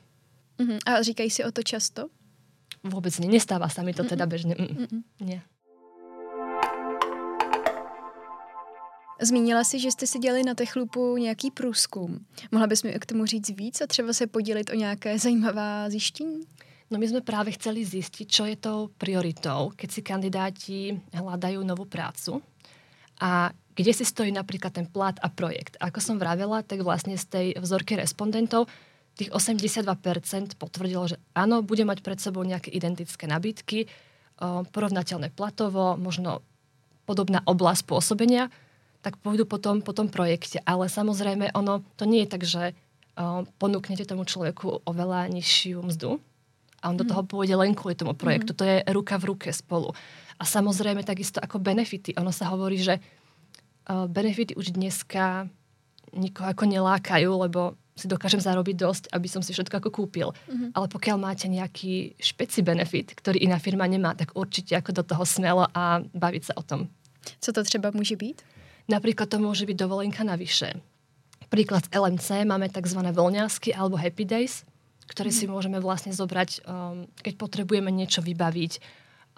Mm-hmm. 0.57 0.79
A 0.89 0.91
říkají 1.05 1.29
si 1.29 1.45
o 1.45 1.51
to 1.53 1.61
často? 1.61 2.09
Vôbec 2.81 3.11
nie. 3.19 3.29
Nestáva 3.29 3.67
sa 3.67 3.83
mi 3.83 3.91
to 3.91 4.07
teda 4.07 4.23
bežne. 4.23 4.55
Mm-mm. 4.55 4.87
Mm-mm. 4.87 5.01
Nie. 5.19 5.43
Zmínila 9.21 9.63
si, 9.63 9.79
že 9.79 9.91
jste 9.91 10.07
si 10.07 10.19
dělali 10.19 10.43
na 10.43 10.55
Techlupu 10.55 11.17
nějaký 11.17 11.51
průzkum. 11.51 12.25
Mohla 12.51 12.67
bys 12.67 12.83
mi 12.83 12.93
k 12.93 13.05
tomu 13.05 13.25
říct 13.25 13.49
víc 13.49 13.81
a 13.81 13.87
třeba 13.87 14.13
se 14.13 14.27
podělit 14.27 14.69
o 14.69 14.75
nějaké 14.75 15.19
zajímavá 15.19 15.89
zjištění? 15.89 16.41
No 16.89 16.97
my 16.97 17.05
sme 17.05 17.21
práve 17.21 17.53
chceli 17.53 17.85
zistiť, 17.85 18.25
čo 18.25 18.49
je 18.49 18.57
tou 18.57 18.89
prioritou, 18.97 19.69
keď 19.77 19.89
si 19.93 20.01
kandidáti 20.01 20.97
hľadajú 21.13 21.61
novú 21.61 21.85
prácu 21.85 22.41
a 23.21 23.53
kde 23.77 23.93
si 23.93 24.01
stojí 24.01 24.33
napríklad 24.33 24.73
ten 24.73 24.89
plat 24.89 25.13
a 25.21 25.29
projekt. 25.29 25.77
Ako 25.77 26.01
som 26.01 26.17
vravela, 26.17 26.65
tak 26.65 26.81
vlastne 26.81 27.13
z 27.13 27.25
tej 27.29 27.47
vzorky 27.61 27.93
respondentov 27.93 28.65
tých 29.13 29.29
82% 29.29 30.57
potvrdilo, 30.57 31.13
že 31.13 31.21
áno, 31.37 31.61
bude 31.61 31.85
mať 31.85 32.01
pred 32.01 32.17
sebou 32.17 32.41
nejaké 32.41 32.73
identické 32.73 33.29
nabídky, 33.29 33.85
porovnateľné 34.73 35.29
platovo, 35.29 35.93
možno 35.93 36.41
podobná 37.05 37.45
oblasť 37.45 37.85
pôsobenia, 37.85 38.49
tak 38.99 39.15
pôjdu 39.23 39.47
potom 39.47 39.79
po 39.79 39.95
tom 39.95 40.11
projekte. 40.11 40.59
Ale 40.67 40.91
samozrejme, 40.91 41.55
ono 41.55 41.83
to 41.95 42.03
nie 42.03 42.27
je 42.27 42.31
tak, 42.31 42.43
že 42.43 42.63
uh, 42.73 43.47
ponúknete 43.57 44.03
tomu 44.03 44.27
človeku 44.27 44.83
oveľa 44.83 45.31
nižšiu 45.31 45.79
mzdu 45.83 46.19
a 46.79 46.83
on 46.91 46.95
do 46.95 47.03
mhm. 47.03 47.11
toho 47.11 47.23
pôjde 47.27 47.55
len 47.59 47.75
kvôli 47.75 47.95
tomu 47.95 48.15
projektu. 48.15 48.55
Mm. 48.55 48.57
To 48.59 48.63
je 48.63 48.77
ruka 48.95 49.19
v 49.19 49.35
ruke 49.35 49.49
spolu. 49.51 49.91
A 50.39 50.47
samozrejme 50.47 51.03
takisto 51.03 51.43
ako 51.43 51.59
benefity. 51.59 52.15
Ono 52.15 52.31
sa 52.31 52.47
hovorí, 52.47 52.79
že 52.79 52.95
uh, 52.95 54.07
benefity 54.07 54.55
už 54.55 54.71
dneska 54.71 55.51
nikoho 56.15 56.47
ako 56.47 56.63
nelákajú, 56.63 57.29
lebo 57.35 57.75
si 57.99 58.07
dokážem 58.07 58.39
zarobiť 58.39 58.75
dosť, 58.79 59.03
aby 59.11 59.27
som 59.27 59.43
si 59.43 59.51
všetko 59.51 59.75
ako 59.83 59.89
kúpil. 59.91 60.31
Mm-hmm. 60.31 60.71
Ale 60.71 60.87
pokiaľ 60.87 61.17
máte 61.19 61.51
nejaký 61.51 62.15
špeci 62.15 62.63
benefit, 62.63 63.11
ktorý 63.11 63.43
iná 63.43 63.59
firma 63.59 63.83
nemá, 63.83 64.15
tak 64.15 64.31
určite 64.39 64.79
ako 64.79 64.95
do 64.95 65.03
toho 65.03 65.27
smelo 65.27 65.67
a 65.75 65.99
baviť 66.15 66.43
sa 66.47 66.53
o 66.55 66.63
tom. 66.63 66.87
Co 67.41 67.51
to 67.51 67.63
třeba 67.63 67.91
může 67.93 68.15
být? 68.15 68.41
Napríklad 68.89 69.29
to 69.29 69.37
môže 69.37 69.69
byť 69.69 69.77
dovolenka 69.77 70.25
navyše. 70.25 70.81
Príklad 71.53 71.85
z 71.85 71.93
LMC 71.93 72.45
máme 72.49 72.69
tzv. 72.73 72.99
voľňásky 73.05 73.73
alebo 73.73 73.97
happy 73.97 74.25
days, 74.25 74.65
ktoré 75.05 75.29
si 75.29 75.45
mhm. 75.45 75.51
môžeme 75.53 75.77
vlastne 75.77 76.13
zobrať, 76.13 76.65
um, 76.65 77.05
keď 77.21 77.33
potrebujeme 77.37 77.93
niečo 77.93 78.25
vybaviť. 78.25 78.81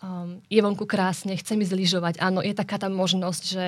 Um, 0.01 0.41
je 0.49 0.59
vonku 0.63 0.87
krásne, 0.87 1.35
chcem 1.37 1.61
ísť 1.61 1.77
lyžovať. 1.77 2.13
Áno, 2.23 2.41
je 2.41 2.55
taká 2.55 2.81
tá 2.81 2.87
možnosť, 2.89 3.43
že 3.43 3.65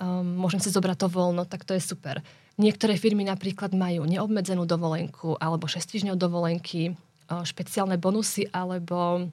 um, 0.00 0.24
môžem 0.24 0.58
si 0.58 0.72
zobrať 0.72 1.06
to 1.06 1.08
voľno, 1.12 1.44
tak 1.46 1.68
to 1.68 1.76
je 1.76 1.84
super. 1.84 2.24
Niektoré 2.58 2.98
firmy 2.98 3.22
napríklad 3.28 3.76
majú 3.76 4.08
neobmedzenú 4.08 4.66
dovolenku 4.66 5.36
alebo 5.38 5.68
6 5.70 5.84
týždňov 5.84 6.16
dovolenky, 6.18 6.96
uh, 7.30 7.44
špeciálne 7.46 8.00
bonusy 8.00 8.50
alebo 8.50 9.30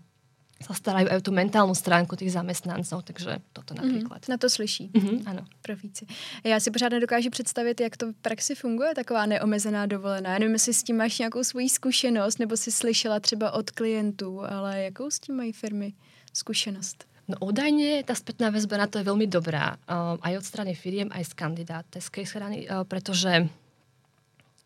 sa 0.63 0.73
starajú 0.73 1.09
aj 1.09 1.17
o 1.17 1.25
tú 1.25 1.31
mentálnu 1.31 1.75
stránku 1.75 2.15
tých 2.15 2.31
zamestnancov, 2.33 3.03
takže 3.03 3.41
toto 3.53 3.73
mhm, 3.73 3.79
například. 3.81 4.21
Mm, 4.27 4.31
na 4.31 4.37
to 4.37 4.47
slyší. 4.49 4.89
Mm-hmm, 4.93 5.17
ano. 5.25 5.41
Profíci. 5.61 6.05
Já 6.43 6.59
si 6.59 6.71
pořád 6.71 6.89
nedokážu 6.89 7.29
představit, 7.29 7.81
jak 7.81 7.97
to 7.97 8.11
v 8.11 8.15
praxi 8.15 8.55
funguje, 8.55 8.95
taková 8.95 9.25
neomezená 9.25 9.85
dovolená. 9.85 10.33
Já 10.33 10.39
nevím, 10.39 10.53
jestli 10.53 10.73
s 10.73 10.83
tím 10.83 10.97
máš 10.97 11.19
nějakou 11.19 11.43
svoji 11.43 11.69
zkušenost, 11.69 12.39
nebo 12.39 12.57
si 12.57 12.71
slyšela 12.71 13.19
třeba 13.19 13.51
od 13.51 13.71
klientů, 13.71 14.41
ale 14.49 14.81
jakou 14.81 15.11
s 15.11 15.19
tím 15.19 15.35
mají 15.35 15.51
firmy 15.53 15.93
zkušenost? 16.33 17.05
No 17.31 17.39
údajne 17.39 18.03
tá 18.03 18.11
spätná 18.11 18.51
väzba 18.51 18.75
na 18.75 18.91
to 18.91 18.99
je 18.99 19.07
veľmi 19.07 19.23
dobrá. 19.29 19.79
Um, 19.87 20.19
aj 20.19 20.41
od 20.41 20.45
strany 20.45 20.75
firiem, 20.75 21.07
aj 21.15 21.31
z 21.31 21.33
kandidáteskej 21.39 22.25
strany, 22.27 22.67
uh, 22.67 22.83
pretože 22.83 23.47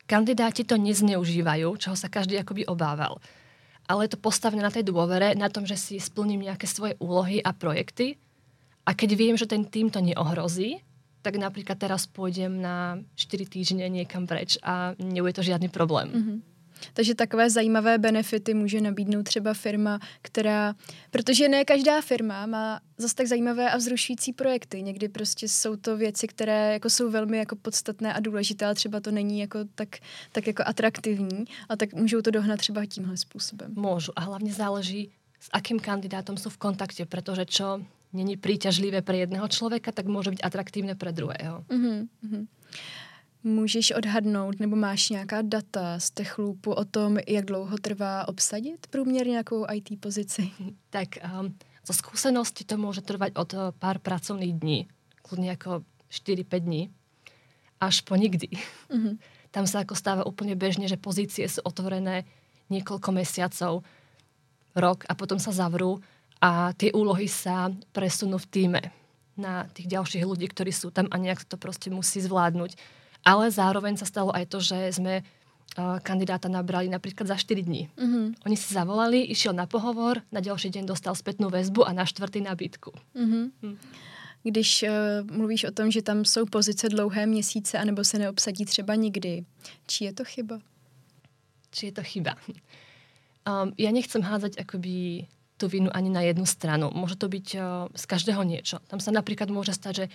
kandidáti 0.10 0.66
to 0.66 0.74
nezneužívajú, 0.74 1.78
čoho 1.78 1.94
sa 1.94 2.10
každý 2.10 2.42
akoby 2.42 2.66
obával 2.66 3.22
ale 3.86 4.06
je 4.06 4.18
to 4.18 4.20
postavené 4.22 4.62
na 4.62 4.74
tej 4.74 4.86
dôvere, 4.86 5.38
na 5.38 5.50
tom, 5.50 5.66
že 5.66 5.78
si 5.78 6.02
splním 6.02 6.46
nejaké 6.46 6.66
svoje 6.66 6.98
úlohy 6.98 7.42
a 7.42 7.54
projekty 7.54 8.18
a 8.86 8.94
keď 8.94 9.10
viem, 9.18 9.36
že 9.38 9.50
ten 9.50 9.66
tým 9.66 9.90
to 9.90 10.02
neohrozí, 10.02 10.82
tak 11.26 11.42
napríklad 11.42 11.82
teraz 11.82 12.06
pôjdem 12.06 12.62
na 12.62 13.02
4 13.18 13.50
týždne 13.50 13.86
niekam 13.90 14.30
preč 14.30 14.62
a 14.62 14.94
nebude 15.02 15.34
to 15.34 15.42
žiadny 15.42 15.74
problém. 15.74 16.14
Mm-hmm. 16.14 16.38
Takže 16.94 17.16
takové 17.16 17.50
zajímavé 17.50 17.98
benefity 17.98 18.54
může 18.54 18.82
nabídnout 18.82 19.24
třeba 19.24 19.54
firma, 19.54 20.00
která, 20.22 20.76
protože 21.12 21.50
ne 21.50 21.66
každá 21.66 22.02
firma 22.02 22.46
má 22.46 22.80
zase 22.98 23.16
tak 23.16 23.28
zajímavé 23.28 23.72
a 23.72 23.78
vzrušující 23.78 24.34
projekty. 24.34 24.82
Někdy 24.82 25.10
prostě 25.10 25.48
jsou 25.50 25.76
to 25.76 25.98
věci, 25.98 26.28
které 26.28 26.74
jako 26.74 26.90
jsou 26.90 27.12
velmi 27.12 27.38
jako 27.38 27.56
podstatné 27.56 28.14
a 28.14 28.20
důležité, 28.20 28.66
ale 28.66 28.76
třeba 28.76 29.00
to 29.00 29.12
není 29.12 29.40
jako 29.40 29.60
tak, 29.76 29.90
tak 30.32 30.48
jako 30.48 30.64
atraktivní, 30.66 31.46
a 31.70 31.76
tak 31.76 31.94
můžou 31.94 32.22
to 32.22 32.32
dohnat 32.32 32.60
třeba 32.60 32.86
tímhle 32.86 33.18
způsobem. 33.18 33.74
Můžu 33.76 34.12
a 34.16 34.22
hlavně 34.22 34.54
záleží, 34.54 35.12
s 35.40 35.50
akým 35.54 35.78
kandidátom 35.78 36.42
sú 36.42 36.50
v 36.50 36.58
kontakte, 36.58 37.06
pretože 37.06 37.46
čo 37.46 37.86
není 38.16 38.34
príťažlivé 38.34 39.06
pre 39.06 39.22
jedného 39.22 39.46
človeka, 39.46 39.94
tak 39.94 40.10
môže 40.10 40.34
byť 40.34 40.42
atraktívne 40.42 40.98
pre 40.98 41.14
druhého. 41.14 41.62
Mm-hmm. 41.70 42.44
Můžeš 43.46 43.92
odhadnout 43.92 44.60
nebo 44.60 44.76
máš 44.76 45.10
nějaká 45.10 45.42
data 45.42 46.00
z 46.00 46.10
Techloopu 46.10 46.72
o 46.72 46.86
tom, 46.86 47.18
jak 47.28 47.46
dlouho 47.46 47.78
trvá 47.78 48.28
obsadit 48.28 48.88
průměrně 48.88 49.32
nějakou 49.32 49.66
IT 49.74 50.02
pozici? 50.02 50.52
Tak 50.90 51.08
um, 51.22 51.54
zo 51.86 51.94
skúsenosti 51.94 52.66
to 52.66 52.82
môže 52.82 53.06
trvať 53.06 53.38
od 53.38 53.50
uh, 53.54 53.62
pár 53.78 54.02
pracovných 54.02 54.58
dní, 54.58 54.90
kľudne 55.22 55.54
ako 55.54 55.86
4-5 56.10 56.66
dní, 56.66 56.90
až 57.78 58.02
po 58.02 58.18
nikdy. 58.18 58.50
Mm-hmm. 58.90 59.16
Tam 59.54 59.70
sa 59.70 59.86
ako 59.86 59.94
stáva 59.94 60.26
úplne 60.26 60.58
bežne, 60.58 60.90
že 60.90 60.98
pozície 60.98 61.46
sú 61.46 61.62
otvorené 61.62 62.26
niekoľko 62.74 63.14
mesiacov, 63.14 63.86
rok 64.74 65.06
a 65.06 65.14
potom 65.14 65.38
sa 65.38 65.54
zavrú 65.54 66.02
a 66.42 66.74
tie 66.74 66.90
úlohy 66.98 67.30
sa 67.30 67.70
presunú 67.94 68.42
v 68.42 68.50
týme 68.50 68.82
na 69.38 69.70
tých 69.70 69.86
ďalších 69.86 70.26
ľudí, 70.26 70.50
ktorí 70.50 70.74
sú 70.74 70.90
tam 70.90 71.06
a 71.14 71.22
nejak 71.22 71.46
to 71.46 71.62
proste 71.62 71.94
musí 71.94 72.26
zvládnuť 72.26 73.05
ale 73.26 73.52
zároveň 73.52 73.98
sa 73.98 74.06
stalo 74.06 74.30
aj 74.30 74.46
to, 74.48 74.62
že 74.62 75.02
sme 75.02 75.26
uh, 75.26 75.98
kandidáta 76.06 76.46
nabrali 76.46 76.86
napríklad 76.88 77.26
za 77.26 77.36
4 77.36 77.66
dní. 77.66 77.90
Mm-hmm. 77.98 78.26
Oni 78.46 78.56
si 78.56 78.70
zavolali, 78.70 79.26
išiel 79.26 79.58
na 79.58 79.66
pohovor, 79.66 80.22
na 80.30 80.40
ďalší 80.40 80.70
deň 80.70 80.86
dostal 80.86 81.18
spätnú 81.18 81.50
väzbu 81.50 81.84
a 81.84 81.92
na 81.92 82.06
štvrtý 82.06 82.46
nabídku. 82.46 82.94
Mm. 83.18 83.50
Když 84.46 84.86
uh, 84.86 84.90
mluvíš 85.26 85.64
o 85.66 85.72
tom, 85.74 85.92
že 85.92 86.06
tam 86.06 86.26
jsou 86.26 86.46
pozice 86.46 86.90
dlouhé 86.90 87.26
měsíce, 87.26 87.78
anebo 87.78 88.04
se 88.04 88.22
neobsadí 88.22 88.66
třeba 88.66 88.96
nikdy, 88.96 89.46
či 89.88 90.06
je 90.06 90.14
to 90.14 90.24
chyba? 90.24 90.62
či 91.76 91.92
je 91.92 91.94
to 92.00 92.04
chyba. 92.08 92.40
Um, 93.44 93.76
ja 93.84 93.92
nechcem 93.92 94.24
hádzať 94.24 94.64
akoby 94.64 95.28
tú 95.60 95.68
vinu 95.68 95.92
ani 95.92 96.08
na 96.08 96.24
jednu 96.24 96.48
stranu. 96.48 96.92
Môže 96.96 97.20
to 97.20 97.28
byť 97.28 97.48
uh, 97.60 97.92
z 97.92 98.04
každého 98.08 98.44
niečo. 98.48 98.80
Tam 98.88 99.04
sa 99.04 99.12
napríklad 99.12 99.52
môže 99.52 99.76
stať, 99.76 99.94
že 99.94 100.06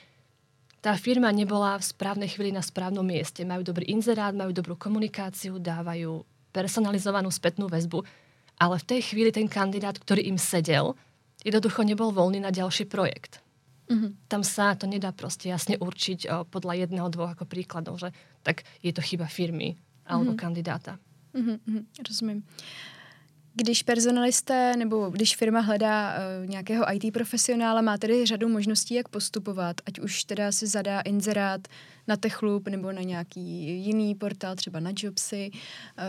tá 0.81 0.97
firma 0.97 1.29
nebola 1.29 1.77
v 1.77 1.85
správnej 1.85 2.29
chvíli 2.33 2.51
na 2.57 2.65
správnom 2.65 3.05
mieste. 3.05 3.45
Majú 3.45 3.63
dobrý 3.65 3.93
inzerát, 3.93 4.33
majú 4.33 4.53
dobrú 4.53 4.75
komunikáciu, 4.81 5.61
dávajú 5.61 6.25
personalizovanú 6.51 7.29
spätnú 7.29 7.69
väzbu, 7.69 8.03
ale 8.61 8.77
v 8.81 8.89
tej 8.89 9.01
chvíli 9.13 9.31
ten 9.31 9.47
kandidát, 9.47 9.97
ktorý 9.97 10.25
im 10.27 10.41
sedel, 10.41 10.97
jednoducho 11.45 11.85
nebol 11.85 12.13
voľný 12.13 12.41
na 12.43 12.53
ďalší 12.53 12.89
projekt. 12.89 13.41
Mm-hmm. 13.91 14.31
Tam 14.31 14.43
sa 14.47 14.73
to 14.79 14.87
nedá 14.87 15.11
proste 15.11 15.51
jasne 15.51 15.75
určiť 15.77 16.21
o, 16.31 16.47
podľa 16.47 16.87
jedného, 16.87 17.11
dvoch 17.11 17.35
ako 17.35 17.45
príkladov, 17.45 17.99
že 17.99 18.15
tak 18.47 18.63
je 18.81 18.95
to 18.95 19.03
chyba 19.03 19.27
firmy 19.27 19.75
alebo 20.07 20.33
mm-hmm. 20.33 20.43
kandidáta. 20.43 20.95
Mm-hmm, 21.35 22.03
rozumím. 22.07 22.41
Když 23.55 23.83
personalisté 23.83 24.77
nebo 24.77 25.11
když 25.11 25.37
firma 25.37 25.61
hledá 25.61 26.15
uh, 26.15 26.47
nějakého 26.51 26.95
IT 26.95 27.13
profesionála, 27.13 27.81
má 27.81 27.99
tedy 27.99 28.27
řadu 28.27 28.49
možností, 28.49 28.95
jak 28.95 29.09
postupovat, 29.09 29.77
ať 29.87 29.99
už 29.99 30.25
teda 30.25 30.53
si 30.53 30.67
zadá 30.67 31.01
inzerát 31.01 31.69
na 32.11 32.17
Techloop 32.17 32.69
nebo 32.69 32.93
na 32.93 33.03
nějaký 33.03 33.41
jiný 33.87 34.15
portál, 34.15 34.57
třeba 34.57 34.81
na 34.81 34.91
Jobsy 34.97 35.51
uh, 35.51 36.05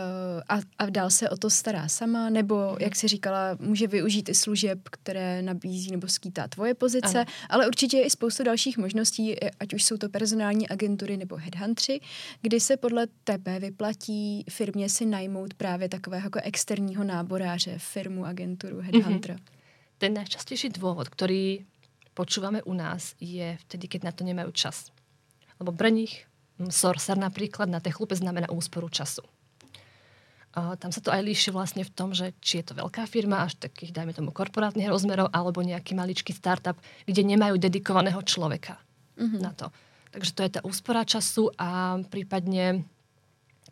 a, 0.48 0.58
a 0.78 0.90
dál 0.90 1.10
se 1.10 1.30
o 1.30 1.36
to 1.36 1.50
stará 1.50 1.88
sama, 1.88 2.30
nebo, 2.30 2.56
mhm. 2.56 2.76
jak 2.80 2.96
si 2.96 3.08
říkala, 3.08 3.56
může 3.60 3.86
využít 3.86 4.28
i 4.28 4.34
služeb, 4.34 4.78
které 4.90 5.42
nabízí 5.42 5.90
nebo 5.90 6.08
skýtá 6.08 6.48
tvoje 6.48 6.74
pozice, 6.74 7.18
ano. 7.18 7.30
ale 7.48 7.66
určitě 7.66 7.96
je 7.96 8.04
i 8.04 8.10
spoustu 8.10 8.42
dalších 8.44 8.78
možností, 8.78 9.36
ať 9.60 9.74
už 9.74 9.84
jsou 9.84 9.96
to 9.96 10.08
personální 10.08 10.68
agentury 10.68 11.16
nebo 11.16 11.36
headhuntři, 11.36 12.00
kdy 12.42 12.60
se 12.60 12.76
podle 12.76 13.06
tebe 13.24 13.58
vyplatí 13.58 14.44
firmě 14.50 14.88
si 14.88 15.06
najmout 15.06 15.54
právě 15.54 15.88
takového 15.88 16.26
jako 16.26 16.40
externího 16.42 17.04
náboráře, 17.04 17.74
firmu, 17.78 18.24
agenturu, 18.24 18.80
headhuntera. 18.80 19.34
Mm-hmm. 19.34 19.62
Ten 20.02 20.18
najčastejší 20.18 20.74
dôvod, 20.74 21.06
ktorý 21.06 21.62
počúvame 22.18 22.58
u 22.66 22.74
nás, 22.74 23.14
je 23.22 23.54
vtedy, 23.62 23.86
keď 23.86 24.10
na 24.10 24.12
to 24.12 24.26
nemajú 24.26 24.50
čas. 24.50 24.90
Lebo 25.62 25.70
pre 25.70 25.94
nich 25.94 26.26
sorcer 26.58 27.14
napríklad 27.14 27.70
na 27.70 27.78
tej 27.78 27.94
chlupe 27.94 28.18
znamená 28.18 28.50
úsporu 28.50 28.90
času. 28.90 29.22
A 30.52 30.76
tam 30.76 30.92
sa 30.92 31.00
to 31.00 31.08
aj 31.08 31.24
líši 31.24 31.48
vlastne 31.48 31.80
v 31.80 31.94
tom, 31.94 32.12
že 32.12 32.36
či 32.44 32.60
je 32.60 32.66
to 32.66 32.76
veľká 32.76 33.08
firma, 33.08 33.46
až 33.46 33.56
takých, 33.56 33.94
dajme 33.94 34.12
tomu, 34.12 34.36
korporátnych 34.36 34.90
rozmerov, 34.90 35.32
alebo 35.32 35.64
nejaký 35.64 35.96
maličký 35.96 36.36
startup, 36.36 36.76
kde 37.08 37.24
nemajú 37.24 37.56
dedikovaného 37.56 38.20
človeka 38.20 38.76
mm-hmm. 39.16 39.40
na 39.40 39.56
to. 39.56 39.72
Takže 40.12 40.30
to 40.36 40.40
je 40.44 40.50
tá 40.52 40.60
úspora 40.60 41.08
času 41.08 41.48
a 41.56 41.96
prípadne, 42.04 42.84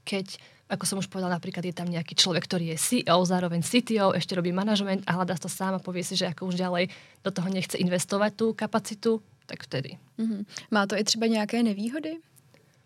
keď, 0.08 0.40
ako 0.72 0.84
som 0.88 0.96
už 1.04 1.12
povedala, 1.12 1.36
napríklad 1.36 1.68
je 1.68 1.76
tam 1.76 1.84
nejaký 1.84 2.16
človek, 2.16 2.48
ktorý 2.48 2.72
je 2.72 2.80
CEO, 2.80 3.28
zároveň 3.28 3.60
CTO, 3.60 4.16
ešte 4.16 4.32
robí 4.32 4.48
manažment 4.48 5.04
a 5.04 5.20
hľadá 5.20 5.36
to 5.36 5.52
sám 5.52 5.76
a 5.76 5.84
povie 5.84 6.00
si, 6.00 6.16
že 6.16 6.32
ako 6.32 6.48
už 6.48 6.56
ďalej 6.56 6.88
do 7.20 7.28
toho 7.28 7.48
nechce 7.52 7.76
investovať 7.76 8.40
tú 8.40 8.56
kapacitu, 8.56 9.20
tak 9.50 9.66
vtedy. 9.66 9.98
Mm-hmm. 10.18 10.70
Má 10.70 10.86
to 10.86 10.94
i 10.94 11.04
třeba 11.04 11.26
nějaké 11.26 11.62
nevýhody? 11.62 12.22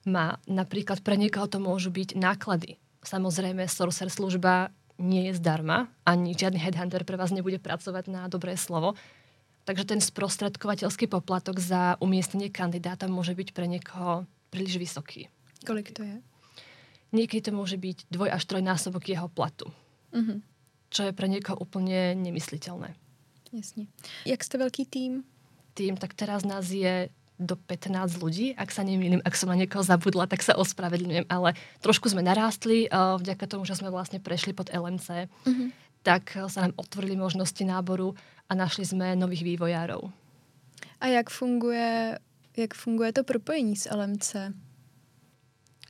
Má. 0.09 0.40
Napríklad 0.49 1.04
pre 1.04 1.21
niekoho 1.21 1.44
to 1.44 1.61
môžu 1.61 1.92
byť 1.92 2.16
náklady. 2.16 2.80
Samozrejme, 3.04 3.68
sorcer 3.68 4.09
služba 4.09 4.73
nie 4.97 5.28
je 5.28 5.37
zdarma, 5.37 5.92
ani 6.09 6.33
žiadny 6.33 6.56
headhunter 6.56 7.04
pre 7.04 7.21
vás 7.21 7.35
nebude 7.35 7.61
pracovať 7.61 8.09
na 8.09 8.28
dobré 8.33 8.56
slovo. 8.56 8.97
Takže 9.64 9.85
ten 9.85 10.00
sprostredkovateľský 10.00 11.09
poplatok 11.09 11.61
za 11.61 11.97
umiestnenie 12.00 12.52
kandidáta 12.52 13.09
môže 13.09 13.33
byť 13.33 13.49
pre 13.52 13.64
niekoho 13.64 14.28
príliš 14.52 14.76
vysoký. 14.76 15.28
Kolik 15.64 15.92
to 15.97 16.04
je? 16.04 16.16
Niekedy 17.16 17.49
to 17.49 17.52
môže 17.56 17.80
byť 17.80 18.12
dvoj 18.12 18.28
až 18.33 18.44
trojnásobok 18.44 19.09
jeho 19.09 19.28
platu. 19.33 19.73
Mm-hmm. 20.12 20.38
Čo 20.92 21.09
je 21.09 21.12
pre 21.16 21.26
niekoho 21.33 21.56
úplne 21.59 22.12
nemysliteľné. 22.12 22.92
Jasne. 23.54 23.88
Jak 24.28 24.44
ste 24.44 24.56
veľký 24.61 24.85
tým? 24.85 25.25
Tým, 25.75 25.99
tak 25.99 26.14
teraz 26.14 26.47
nás 26.47 26.71
je 26.71 27.11
do 27.35 27.59
15 27.59 28.23
ľudí, 28.23 28.54
ak 28.54 28.71
sa 28.71 28.87
nemýlim, 28.87 29.19
ak 29.26 29.35
som 29.35 29.50
na 29.50 29.59
niekoho 29.59 29.83
zabudla, 29.83 30.31
tak 30.31 30.47
sa 30.47 30.54
ospravedlňujem, 30.54 31.26
ale 31.26 31.59
trošku 31.83 32.07
sme 32.07 32.23
narástli, 32.23 32.87
uh, 32.87 33.19
vďaka 33.19 33.50
tomu, 33.50 33.67
že 33.67 33.75
sme 33.75 33.91
vlastne 33.91 34.23
prešli 34.23 34.54
pod 34.54 34.71
LMC, 34.71 35.26
mm-hmm. 35.26 35.69
tak 36.06 36.39
uh, 36.39 36.47
sa 36.47 36.71
nám 36.71 36.78
otvorili 36.78 37.19
možnosti 37.19 37.58
náboru 37.67 38.15
a 38.47 38.54
našli 38.54 38.87
sme 38.87 39.19
nových 39.19 39.43
vývojárov. 39.43 40.06
A 41.02 41.04
jak 41.10 41.26
funguje, 41.26 42.23
jak 42.54 42.73
funguje 42.73 43.10
to 43.10 43.26
propojení 43.26 43.75
s 43.75 43.91
LMC? 43.91 44.54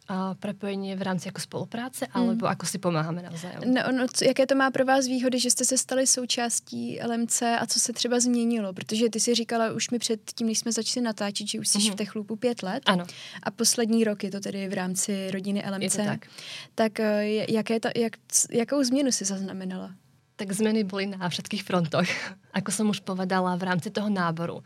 A 0.09 0.35
prepojenie 0.35 0.97
v 0.97 1.03
rámci 1.03 1.29
jako 1.29 1.41
spolupráce, 1.41 2.07
hmm. 2.11 2.23
alebo 2.23 2.47
mm. 2.47 2.53
ako 2.53 2.67
si 2.67 2.79
pomáháme 2.79 3.23
navzájem? 3.23 3.61
No, 3.65 3.83
no, 3.93 4.05
co, 4.13 4.25
jaké 4.25 4.47
to 4.47 4.55
má 4.55 4.71
pro 4.71 4.85
vás 4.85 5.07
výhody, 5.07 5.41
že 5.41 5.51
jste 5.51 5.65
se 5.65 5.79
stali 5.79 6.07
součástí 6.07 7.01
LMC 7.07 7.43
a 7.43 7.67
co 7.67 7.81
se 7.81 7.93
třeba 7.93 8.21
změnilo? 8.21 8.73
Protože 8.73 9.11
ty 9.11 9.21
si 9.21 9.35
říkala 9.35 9.73
už 9.73 9.91
mi 9.91 9.99
před 9.99 10.21
tím, 10.35 10.47
než 10.47 10.59
jsme 10.59 10.73
začali 10.73 11.05
natáčet, 11.05 11.49
že 11.49 11.61
už 11.61 11.69
jsi 11.69 11.79
mm. 11.79 11.91
v 11.91 11.95
Techlupu 11.95 12.37
pět 12.37 12.63
let. 12.63 12.83
Ano. 12.87 13.05
A 13.43 13.51
poslední 13.51 14.05
rok 14.05 14.25
je 14.25 14.31
to 14.31 14.41
tedy 14.41 14.69
v 14.69 14.73
rámci 14.73 15.31
rodiny 15.31 15.65
LMC. 15.71 15.83
Je 15.83 15.91
to 15.91 16.05
tak. 16.05 16.27
Tak 16.75 17.01
eh, 17.01 17.53
jaké 17.53 17.81
ta, 17.81 17.91
jak, 17.97 18.13
jakou 18.51 18.83
změnu 18.85 19.13
si 19.13 19.25
zaznamenala? 19.25 19.95
Tak 20.37 20.53
zmeny 20.53 20.85
boli 20.85 21.07
na 21.07 21.29
všetkých 21.29 21.63
frontoch. 21.63 22.11
Ako 22.59 22.71
som 22.71 22.91
už 22.91 23.07
povedala, 23.07 23.55
v 23.57 23.63
rámci 23.63 23.91
toho 23.91 24.11
náboru 24.11 24.63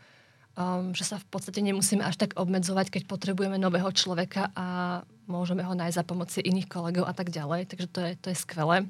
um, 0.59 0.91
že 0.91 1.07
sa 1.07 1.15
v 1.15 1.27
podstate 1.31 1.63
nemusíme 1.63 2.03
až 2.03 2.19
tak 2.19 2.35
obmedzovať, 2.35 2.91
keď 2.91 3.01
potrebujeme 3.07 3.55
nového 3.55 3.87
človeka 3.95 4.51
a 4.51 4.99
môžeme 5.31 5.63
ho 5.63 5.71
nájsť 5.71 5.95
za 5.95 6.03
pomoci 6.03 6.43
iných 6.43 6.67
kolegov 6.67 7.07
a 7.07 7.15
tak 7.15 7.31
ďalej. 7.31 7.71
Takže 7.71 7.87
to 7.87 7.99
je, 8.03 8.11
to 8.19 8.27
je 8.35 8.37
skvelé. 8.37 8.83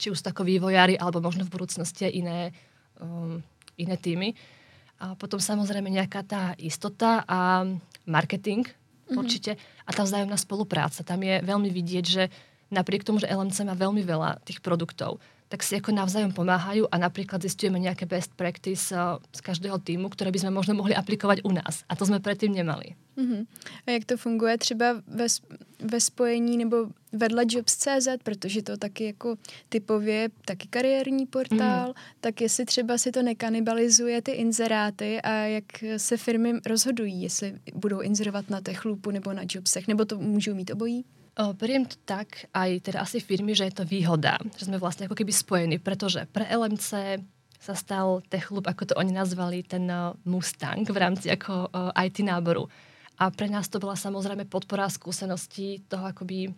Či 0.00 0.10
už 0.10 0.24
tako 0.24 0.48
vývojári, 0.48 0.96
alebo 0.96 1.20
možno 1.20 1.44
v 1.44 1.52
budúcnosti 1.52 2.08
aj 2.08 2.12
iné, 2.16 2.38
um, 2.98 3.44
iné 3.76 3.96
týmy. 4.00 4.32
A 4.96 5.12
potom 5.12 5.36
samozrejme 5.36 5.92
nejaká 5.92 6.24
tá 6.24 6.56
istota 6.56 7.20
a 7.28 7.68
marketing 8.08 8.64
mm-hmm. 8.64 9.20
určite 9.20 9.60
a 9.84 9.90
tá 9.92 10.02
vzájomná 10.08 10.40
spolupráca. 10.40 11.04
Tam 11.04 11.20
je 11.20 11.44
veľmi 11.44 11.68
vidieť, 11.68 12.04
že 12.04 12.32
napriek 12.72 13.04
tomu, 13.04 13.20
že 13.20 13.28
LMC 13.28 13.68
má 13.68 13.76
veľmi 13.76 14.00
veľa 14.00 14.40
tých 14.42 14.64
produktov, 14.64 15.20
tak 15.48 15.62
si 15.62 15.78
ako 15.78 15.94
navzájom 15.94 16.34
pomáhajú 16.34 16.90
a 16.90 16.96
napríklad 16.98 17.38
zistujeme 17.38 17.78
nejaké 17.78 18.02
best 18.06 18.34
practice 18.34 18.90
uh, 18.90 19.22
z 19.30 19.40
každého 19.40 19.78
týmu, 19.78 20.10
ktoré 20.10 20.34
by 20.34 20.42
sme 20.42 20.50
možno 20.50 20.74
mohli 20.74 20.94
aplikovať 20.94 21.46
u 21.46 21.54
nás. 21.54 21.86
A 21.86 21.94
to 21.94 22.02
sme 22.02 22.18
predtým 22.18 22.50
nemali. 22.50 22.98
Uh-huh. 23.16 23.46
A 23.86 23.90
jak 23.90 24.04
to 24.04 24.16
funguje 24.16 24.58
třeba 24.58 25.02
ve, 25.06 25.26
ve 25.80 26.00
spojení 26.00 26.56
nebo 26.56 26.76
vedle 27.12 27.44
Jobs.cz, 27.48 28.08
protože 28.22 28.62
to 28.62 28.76
taky 28.76 29.04
jako 29.04 29.36
typově 29.68 30.28
taky 30.44 30.68
kariérní 30.68 31.26
portál, 31.26 31.90
uh-huh. 31.90 32.20
tak 32.20 32.40
jestli 32.40 32.64
třeba 32.64 32.98
si 32.98 33.12
to 33.12 33.22
nekanibalizuje 33.22 34.22
ty 34.22 34.30
inzeráty 34.30 35.22
a 35.22 35.32
jak 35.32 35.64
se 35.96 36.16
firmy 36.16 36.52
rozhodují, 36.66 37.22
jestli 37.22 37.54
budou 37.74 38.00
inzerovat 38.00 38.50
na 38.50 38.60
Techloopu 38.60 39.10
nebo 39.10 39.32
na 39.32 39.42
Jobsech, 39.50 39.88
nebo 39.88 40.04
to 40.04 40.18
můžou 40.18 40.54
mít 40.54 40.70
obojí? 40.70 41.04
Beriem 41.36 41.84
to 41.84 42.00
tak 42.08 42.48
aj 42.56 42.80
teda 42.80 43.04
asi 43.04 43.20
firmy, 43.20 43.52
že 43.52 43.68
je 43.68 43.76
to 43.76 43.84
výhoda, 43.84 44.40
že 44.56 44.72
sme 44.72 44.80
vlastne 44.80 45.04
ako 45.04 45.20
keby 45.20 45.36
spojení, 45.36 45.76
pretože 45.76 46.24
pre 46.32 46.48
LMC 46.48 47.20
sa 47.60 47.74
stal 47.76 48.24
Techloop, 48.32 48.64
ako 48.64 48.82
to 48.88 48.94
oni 48.96 49.12
nazvali, 49.12 49.60
ten 49.60 49.84
Mustang 50.24 50.88
v 50.88 50.96
rámci 50.96 51.28
ako 51.28 51.68
IT 51.92 52.24
náboru. 52.24 52.64
A 53.20 53.28
pre 53.28 53.52
nás 53.52 53.68
to 53.68 53.76
bola 53.76 53.92
samozrejme 54.00 54.48
podpora 54.48 54.88
skúseností 54.88 55.84
toho 55.84 56.08
akoby 56.08 56.48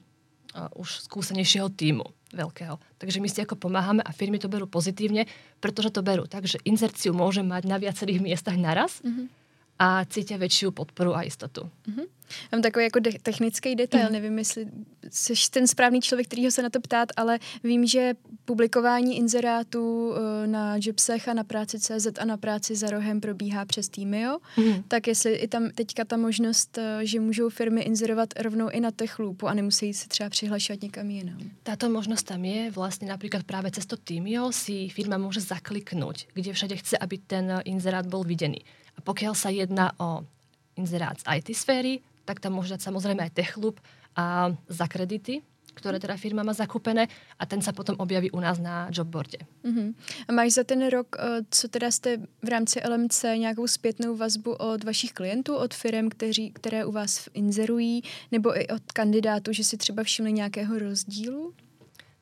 už 0.79 1.11
skúsenejšieho 1.11 1.75
týmu 1.75 2.07
veľkého. 2.39 2.79
Takže 3.03 3.19
my 3.19 3.27
si 3.27 3.43
ako 3.43 3.59
pomáhame 3.59 4.07
a 4.07 4.15
firmy 4.15 4.39
to 4.39 4.47
berú 4.47 4.71
pozitívne, 4.71 5.27
pretože 5.59 5.91
to 5.91 6.07
berú. 6.07 6.31
Takže 6.31 6.63
inzerciu 6.63 7.11
môže 7.11 7.43
mať 7.43 7.67
na 7.67 7.83
viacerých 7.83 8.23
miestach 8.23 8.55
naraz, 8.55 9.03
mm-hmm 9.03 9.48
a 9.79 10.05
cítia 10.11 10.39
väčšiu 10.39 10.75
podporu 10.75 11.15
a 11.15 11.23
istotu. 11.23 11.71
Mm-hmm. 11.87 12.19
Mám 12.53 12.63
takový 12.63 12.85
jako 12.85 12.99
de- 12.99 13.19
technický 13.23 13.75
detail, 13.75 14.07
mm. 14.07 14.13
nevím, 14.13 14.39
jestli 14.39 14.67
jsi 15.11 15.35
ten 15.51 15.67
správný 15.67 16.01
člověk, 16.01 16.27
kterýho 16.27 16.51
se 16.51 16.63
na 16.63 16.71
to 16.71 16.81
ptát, 16.81 17.09
ale 17.17 17.39
vím, 17.65 17.87
že 17.87 18.15
publikování 18.45 19.17
inzerátů 19.17 20.09
uh, 20.09 20.17
na 20.47 20.77
Jobsech 20.81 21.29
a 21.29 21.35
na 21.35 21.45
práci 21.45 21.81
CZ 21.81 22.07
a 22.19 22.25
na 22.25 22.37
práci 22.37 22.77
za 22.77 22.91
rohem 22.91 23.21
probíhá 23.21 23.65
přes 23.65 23.89
Teamio, 23.89 24.39
mm. 24.57 24.83
tak 24.89 25.07
jestli 25.07 25.35
i 25.35 25.49
tam 25.49 25.71
teďka 25.71 26.05
ta 26.05 26.17
možnost, 26.17 26.79
uh, 26.79 26.85
že 27.03 27.21
můžou 27.21 27.49
firmy 27.49 27.81
inzerovat 27.81 28.29
rovnou 28.41 28.69
i 28.69 28.81
na 28.81 28.91
Techloopu 28.91 29.49
a 29.49 29.55
nemusí 29.55 29.95
se 29.95 30.09
třeba 30.09 30.31
přihlašovat 30.31 30.83
někam 30.83 31.11
jinam. 31.11 31.39
Táto 31.63 31.89
možnosť 31.89 32.27
tam 32.27 32.45
je, 32.45 32.71
vlastne 32.71 33.09
napríklad 33.09 33.45
práve 33.45 33.71
cez 33.71 33.87
to 33.87 33.97
Teamio 33.97 34.53
si 34.53 34.89
firma 34.89 35.21
môže 35.21 35.41
zakliknúť, 35.41 36.33
kde 36.33 36.53
všade 36.53 36.77
chce, 36.77 36.95
aby 36.97 37.17
ten 37.19 37.61
inzerát 37.65 38.07
bol 38.09 38.25
videný. 38.25 38.65
A 38.99 39.01
pokiaľ 39.01 39.35
sa 39.39 39.55
jedná 39.55 39.95
o 40.03 40.27
inzerát 40.75 41.15
z 41.19 41.25
IT 41.39 41.55
sféry, 41.55 42.03
tak 42.27 42.43
tam 42.43 42.59
môže 42.59 42.75
dať 42.75 42.83
samozrejme 42.85 43.23
aj 43.25 43.35
Techloop 43.35 43.81
a 44.19 44.53
za 44.69 44.87
kredity, 44.91 45.41
ktoré 45.79 46.03
teda 46.03 46.19
firma 46.19 46.43
má 46.43 46.51
zakúpené 46.51 47.07
a 47.39 47.47
ten 47.47 47.63
sa 47.63 47.71
potom 47.71 47.95
objaví 48.03 48.35
u 48.35 48.43
nás 48.43 48.59
na 48.59 48.91
jobboarde. 48.91 49.39
Uh-huh. 49.63 49.95
A 50.27 50.31
máš 50.35 50.59
za 50.59 50.65
ten 50.67 50.83
rok, 50.91 51.15
eh, 51.15 51.47
co 51.51 51.69
teda 51.69 51.91
jste 51.91 52.19
v 52.43 52.49
rámci 52.49 52.83
LMC 52.83 53.39
nějakou 53.39 53.67
zpětnou 53.67 54.17
vazbu 54.17 54.53
od 54.53 54.85
vašich 54.85 55.13
klientů, 55.13 55.57
od 55.57 55.75
firm, 55.75 56.11
kteří, 56.11 56.51
které 56.51 56.85
u 56.85 56.93
vás 56.93 57.29
inzerují, 57.35 58.03
nebo 58.33 58.61
i 58.61 58.67
od 58.69 58.93
kandidátů, 58.93 59.53
že 59.53 59.65
si 59.65 59.77
třeba 59.77 60.03
všimli 60.03 60.33
nějakého 60.33 60.79
rozdílu? 60.79 61.55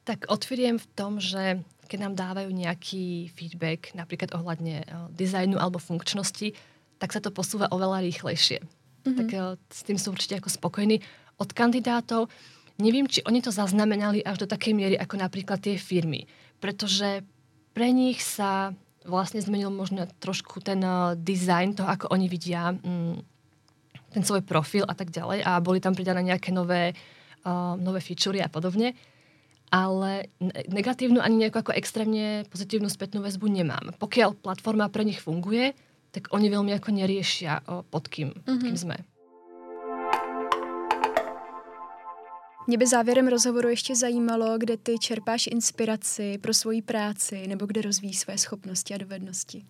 Tak 0.07 0.31
otvorím 0.31 0.79
v 0.79 0.87
tom, 0.95 1.19
že 1.19 1.67
keď 1.91 1.99
nám 1.99 2.15
dávajú 2.15 2.51
nejaký 2.55 3.35
feedback, 3.35 3.91
napríklad 3.99 4.31
ohľadne 4.39 4.87
uh, 4.87 5.11
dizajnu 5.11 5.59
alebo 5.59 5.83
funkčnosti, 5.83 6.55
tak 7.03 7.11
sa 7.11 7.19
to 7.19 7.35
posúva 7.35 7.67
oveľa 7.75 8.07
rýchlejšie. 8.07 8.63
Mm-hmm. 8.63 9.17
Tak 9.19 9.29
uh, 9.35 9.59
s 9.67 9.83
tým 9.83 9.99
sú 9.99 10.15
určite 10.15 10.39
ako 10.39 10.47
spokojní. 10.47 11.03
Od 11.43 11.51
kandidátov 11.51 12.31
neviem, 12.79 13.11
či 13.11 13.27
oni 13.27 13.43
to 13.43 13.51
zaznamenali 13.51 14.23
až 14.23 14.47
do 14.47 14.51
takej 14.51 14.79
miery 14.79 14.95
ako 14.95 15.19
napríklad 15.19 15.59
tie 15.59 15.75
firmy. 15.75 16.31
Pretože 16.63 17.27
pre 17.75 17.91
nich 17.91 18.23
sa 18.23 18.79
vlastne 19.07 19.43
zmenil 19.43 19.75
možno 19.75 20.07
trošku 20.23 20.63
ten 20.63 20.83
uh, 20.87 21.19
dizajn 21.19 21.83
toho, 21.83 21.91
ako 21.91 22.15
oni 22.15 22.31
vidia 22.31 22.79
um, 22.79 23.19
ten 24.15 24.23
svoj 24.23 24.47
profil 24.47 24.87
a 24.87 24.95
tak 24.95 25.11
ďalej 25.11 25.43
a 25.43 25.59
boli 25.59 25.83
tam 25.83 25.99
pridané 25.99 26.23
nejaké 26.23 26.55
nové, 26.55 26.95
uh, 27.43 27.75
nové 27.75 27.99
featurey 27.99 28.39
a 28.39 28.47
podobne 28.47 28.95
ale 29.77 30.33
negatívnu 30.73 31.21
ani 31.21 31.37
nejakú 31.45 31.61
ako 31.61 31.77
extrémne 31.77 32.49
pozitívnu 32.49 32.89
spätnú 32.89 33.21
väzbu 33.21 33.45
nemám. 33.53 33.93
Pokiaľ 34.01 34.41
platforma 34.41 34.89
pre 34.89 35.05
nich 35.05 35.21
funguje, 35.21 35.77
tak 36.17 36.33
oni 36.33 36.49
veľmi 36.49 36.73
ako 36.81 36.97
neriešia, 36.97 37.61
pod 37.93 38.09
kým, 38.09 38.33
mm-hmm. 38.33 38.49
pod 38.49 38.61
kým 38.65 38.77
sme. 38.81 38.97
Mě 42.69 42.79
by 42.79 42.87
závěrem 42.87 43.29
rozhovoru 43.29 43.69
ještě 43.69 43.97
zajímalo, 43.97 44.59
kde 44.59 44.77
ty 44.77 44.99
čerpáš 44.99 45.47
inspiraci 45.47 46.39
pro 46.39 46.55
svoji 46.55 46.83
práci 46.83 47.47
nebo 47.47 47.67
kde 47.67 47.83
rozvíjíš 47.83 48.19
své 48.19 48.39
schopnosti 48.39 48.95
a 48.95 48.99
dovednosti. 48.99 49.65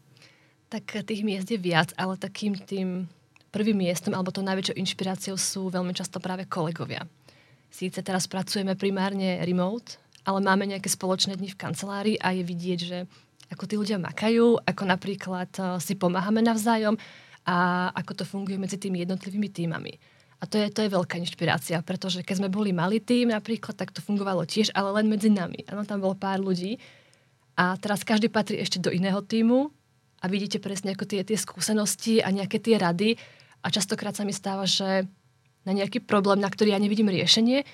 Tak 0.69 0.83
tých 1.05 1.25
miest 1.25 1.51
je 1.51 1.59
viac, 1.59 1.93
ale 1.99 2.17
takým 2.17 2.57
tým 2.57 3.09
prvým 3.51 3.77
miestom 3.77 4.17
alebo 4.17 4.33
to 4.33 4.41
najväčšou 4.41 4.81
inšpiráciou 4.81 5.37
sú 5.37 5.69
veľmi 5.69 5.93
často 5.93 6.25
práve 6.25 6.49
kolegovia. 6.49 7.05
Síce 7.71 8.01
teraz 8.01 8.31
pracujeme 8.31 8.79
primárne 8.79 9.43
remote, 9.45 10.01
ale 10.27 10.43
máme 10.43 10.67
nejaké 10.67 10.91
spoločné 10.91 11.39
dni 11.39 11.53
v 11.55 11.61
kancelárii 11.61 12.17
a 12.19 12.35
je 12.35 12.43
vidieť, 12.43 12.81
že 12.83 12.99
ako 13.53 13.65
tí 13.71 13.75
ľudia 13.79 13.99
makajú, 14.03 14.59
ako 14.67 14.83
napríklad 14.83 15.51
uh, 15.63 15.79
si 15.79 15.95
pomáhame 15.95 16.43
navzájom 16.43 16.99
a 17.47 17.89
ako 17.95 18.13
to 18.23 18.25
funguje 18.27 18.59
medzi 18.59 18.75
tými 18.75 19.07
jednotlivými 19.07 19.47
týmami. 19.55 19.95
A 20.37 20.45
to 20.45 20.61
je, 20.61 20.69
to 20.69 20.85
je 20.85 20.93
veľká 20.93 21.17
inšpirácia, 21.17 21.81
pretože 21.81 22.21
keď 22.21 22.45
sme 22.45 22.53
boli 22.53 22.75
malý 22.75 23.01
tým 23.01 23.33
napríklad, 23.33 23.73
tak 23.73 23.95
to 23.95 24.05
fungovalo 24.05 24.45
tiež, 24.45 24.75
ale 24.77 24.93
len 25.01 25.09
medzi 25.09 25.33
nami. 25.33 25.65
Áno, 25.71 25.87
tam 25.89 26.03
bolo 26.03 26.19
pár 26.19 26.43
ľudí 26.43 26.77
a 27.57 27.79
teraz 27.81 28.05
každý 28.05 28.29
patrí 28.29 28.61
ešte 28.61 28.77
do 28.77 28.93
iného 28.93 29.23
týmu 29.25 29.73
a 30.21 30.25
vidíte 30.29 30.61
presne 30.61 30.93
ako 30.93 31.09
tie, 31.09 31.25
tie 31.25 31.39
skúsenosti 31.41 32.21
a 32.21 32.29
nejaké 32.29 32.61
tie 32.61 32.77
rady 32.77 33.17
a 33.65 33.67
častokrát 33.73 34.13
sa 34.13 34.29
mi 34.29 34.37
stáva, 34.37 34.69
že 34.69 35.09
na 35.67 35.73
nejaký 35.75 36.01
problém, 36.01 36.39
na 36.39 36.47
ktorý 36.47 36.73
ja 36.73 36.81
nevidím 36.81 37.11
riešenie, 37.11 37.67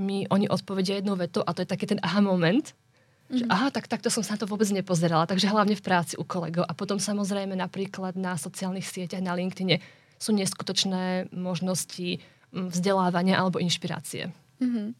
mi 0.00 0.24
oni 0.30 0.48
odpovedia 0.48 0.96
jednou 0.96 1.18
vetou 1.18 1.44
a 1.44 1.52
to 1.52 1.60
je 1.62 1.68
taký 1.68 1.84
ten 1.84 2.00
aha 2.00 2.24
moment, 2.24 2.64
mm-hmm. 2.64 3.36
že 3.36 3.44
mhm. 3.44 3.52
aha, 3.52 3.68
tak 3.74 3.90
takto 3.90 4.08
som 4.08 4.24
sa 4.24 4.38
na 4.38 4.46
to 4.46 4.48
vôbec 4.48 4.70
nepozerala, 4.72 5.28
takže 5.28 5.50
hlavne 5.50 5.76
v 5.76 5.84
práci 5.84 6.16
u 6.16 6.24
kolegov 6.24 6.64
a 6.64 6.72
potom 6.72 6.96
samozrejme 6.96 7.52
napríklad 7.58 8.16
na 8.16 8.40
sociálnych 8.40 8.86
sieťach, 8.86 9.20
na 9.20 9.36
LinkedIne 9.36 9.82
sú 10.16 10.32
neskutočné 10.32 11.28
možnosti 11.34 12.22
mm, 12.54 12.72
vzdelávania 12.72 13.36
alebo 13.36 13.60
inšpirácie. 13.60 14.32
Mm-hmm. 14.60 14.94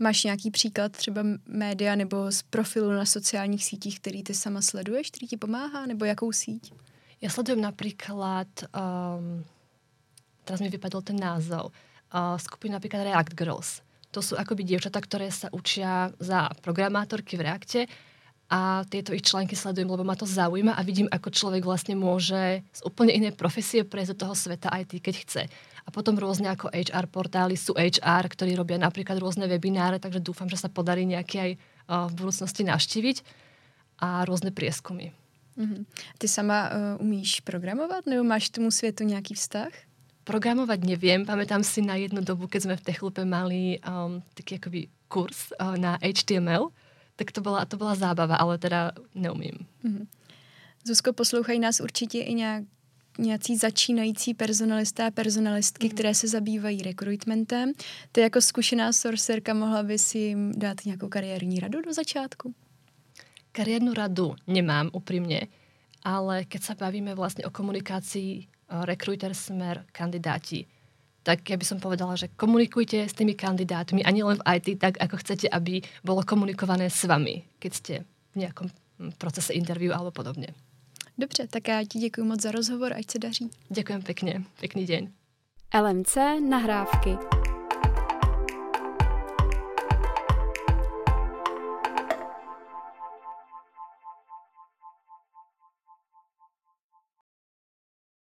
Máš 0.00 0.24
nějaký 0.24 0.50
příklad 0.50 0.92
třeba 0.92 1.22
média 1.46 1.94
nebo 1.94 2.32
z 2.32 2.42
profilu 2.42 2.92
na 2.92 3.04
sociálních 3.04 3.64
sítích, 3.64 4.00
který 4.00 4.22
ty 4.22 4.34
sama 4.34 4.62
sleduješ, 4.62 5.10
který 5.10 5.26
ti 5.26 5.36
pomáhá, 5.36 5.86
nebo 5.86 6.04
jakou 6.04 6.32
síť? 6.32 6.72
Ja 7.20 7.28
sledujem 7.28 7.60
napríklad 7.60 8.48
um, 8.72 9.44
teraz 10.50 10.58
mi 10.58 10.66
vypadol 10.66 11.06
ten 11.06 11.14
názov, 11.14 11.70
uh, 11.70 12.34
skupina 12.42 12.82
napríklad 12.82 13.06
React 13.06 13.38
Girls. 13.38 13.86
To 14.10 14.18
sú 14.18 14.34
akoby 14.34 14.66
dievčatá, 14.66 14.98
ktoré 14.98 15.30
sa 15.30 15.46
učia 15.54 16.10
za 16.18 16.50
programátorky 16.66 17.38
v 17.38 17.46
Reakte 17.46 17.80
a 18.50 18.82
tieto 18.90 19.14
ich 19.14 19.22
články 19.22 19.54
sledujem, 19.54 19.86
lebo 19.86 20.02
ma 20.02 20.18
to 20.18 20.26
zaujíma 20.26 20.74
a 20.74 20.82
vidím, 20.82 21.06
ako 21.06 21.30
človek 21.30 21.62
vlastne 21.62 21.94
môže 21.94 22.66
z 22.66 22.80
úplne 22.82 23.14
inej 23.14 23.38
profesie 23.38 23.86
prejsť 23.86 24.10
do 24.10 24.20
toho 24.26 24.34
sveta 24.34 24.74
IT, 24.82 24.98
keď 24.98 25.14
chce. 25.22 25.42
A 25.86 25.88
potom 25.94 26.18
rôzne 26.18 26.50
ako 26.50 26.74
HR 26.74 27.06
portály 27.06 27.54
sú 27.54 27.78
HR, 27.78 28.26
ktorí 28.26 28.58
robia 28.58 28.82
napríklad 28.82 29.22
rôzne 29.22 29.46
webináre, 29.46 30.02
takže 30.02 30.18
dúfam, 30.18 30.50
že 30.50 30.58
sa 30.58 30.66
podarí 30.66 31.06
nejaký 31.06 31.36
aj 31.38 31.50
v 32.10 32.12
budúcnosti 32.18 32.66
navštíviť 32.66 33.22
a 34.02 34.26
rôzne 34.26 34.50
prieskumy. 34.50 35.14
Mm-hmm. 35.54 35.82
Ty 36.18 36.26
sama 36.26 36.58
uh, 36.66 37.02
umíš 37.02 37.40
programovat 37.40 38.06
nebo 38.06 38.24
máš 38.24 38.50
tomu 38.50 38.70
světu 38.70 39.04
nějaký 39.04 39.34
vztah? 39.34 39.70
Programovať 40.24 40.80
neviem. 40.84 41.24
Pamätám 41.24 41.64
si 41.64 41.80
na 41.80 41.96
jednu 41.96 42.20
dobu, 42.20 42.46
keď 42.46 42.60
sme 42.62 42.74
v 42.76 42.84
Techlupe 42.84 43.24
mali 43.24 43.80
um, 43.82 44.20
taký 44.36 44.60
akoby 44.60 44.92
kurz 45.08 45.50
uh, 45.56 45.74
na 45.80 45.96
HTML, 45.98 46.70
tak 47.16 47.32
to 47.32 47.40
bola, 47.40 47.64
to 47.64 47.76
bola 47.76 47.96
zábava, 47.96 48.36
ale 48.36 48.56
teda 48.60 48.92
neumím. 49.14 49.66
Mm-hmm. 49.84 50.06
Zuzko, 50.84 51.12
poslouchají 51.12 51.60
nás 51.60 51.80
určitě 51.80 52.20
i 52.20 52.34
nějak 52.34 52.64
nějací 53.18 53.56
začínající 53.56 54.34
personalisté 54.34 55.06
a 55.06 55.10
personalistky, 55.10 55.86
mm. 55.86 55.90
které 55.90 56.14
se 56.14 56.28
zabývají 56.28 56.82
rekrutmentem. 56.82 57.72
Ty 58.12 58.20
jako 58.20 58.40
zkušená 58.40 58.92
sorcerka 58.92 59.54
mohla 59.54 59.82
by 59.82 59.98
si 59.98 60.18
jim 60.18 60.52
dát 60.52 60.76
nějakou 60.84 61.08
kariérní 61.08 61.60
radu 61.60 61.80
do 61.80 61.92
začátku? 61.92 62.54
Kariérnu 63.52 63.94
radu 63.94 64.34
nemám 64.46 64.94
úprimne, 64.94 65.50
ale 66.06 66.46
keď 66.46 66.62
sa 66.62 66.74
bavíme 66.78 67.18
vlastne 67.18 67.42
o 67.42 67.50
komunikácii 67.50 68.46
recruiter 68.70 69.34
smer 69.34 69.84
kandidáti, 69.92 70.66
tak 71.22 71.44
ja 71.44 71.56
by 71.60 71.66
som 71.66 71.78
povedala, 71.82 72.16
že 72.16 72.32
komunikujte 72.32 73.04
s 73.04 73.12
tými 73.12 73.36
kandidátmi 73.36 74.00
a 74.00 74.10
nielen 74.10 74.40
v 74.40 74.46
IT, 74.56 74.80
tak 74.80 74.96
ako 74.96 75.20
chcete, 75.20 75.52
aby 75.52 75.84
bolo 76.00 76.24
komunikované 76.24 76.88
s 76.88 77.04
vami, 77.04 77.44
keď 77.60 77.72
ste 77.76 77.94
v 78.32 78.46
nejakom 78.46 78.72
hm, 78.72 79.20
procese 79.20 79.52
interview 79.52 79.92
alebo 79.92 80.10
podobne. 80.10 80.56
Dobře, 81.18 81.46
tak 81.46 81.68
já 81.68 81.84
ti 81.84 81.98
děkuji 81.98 82.24
moc 82.24 82.42
za 82.42 82.50
rozhovor, 82.50 82.92
ať 82.92 83.10
se 83.10 83.18
daří. 83.18 83.50
Ďakujem 83.70 84.02
pekne, 84.02 84.44
pekný 84.60 84.86
deň. 84.86 85.02
LMC 85.74 86.16
nahrávky. 86.48 87.39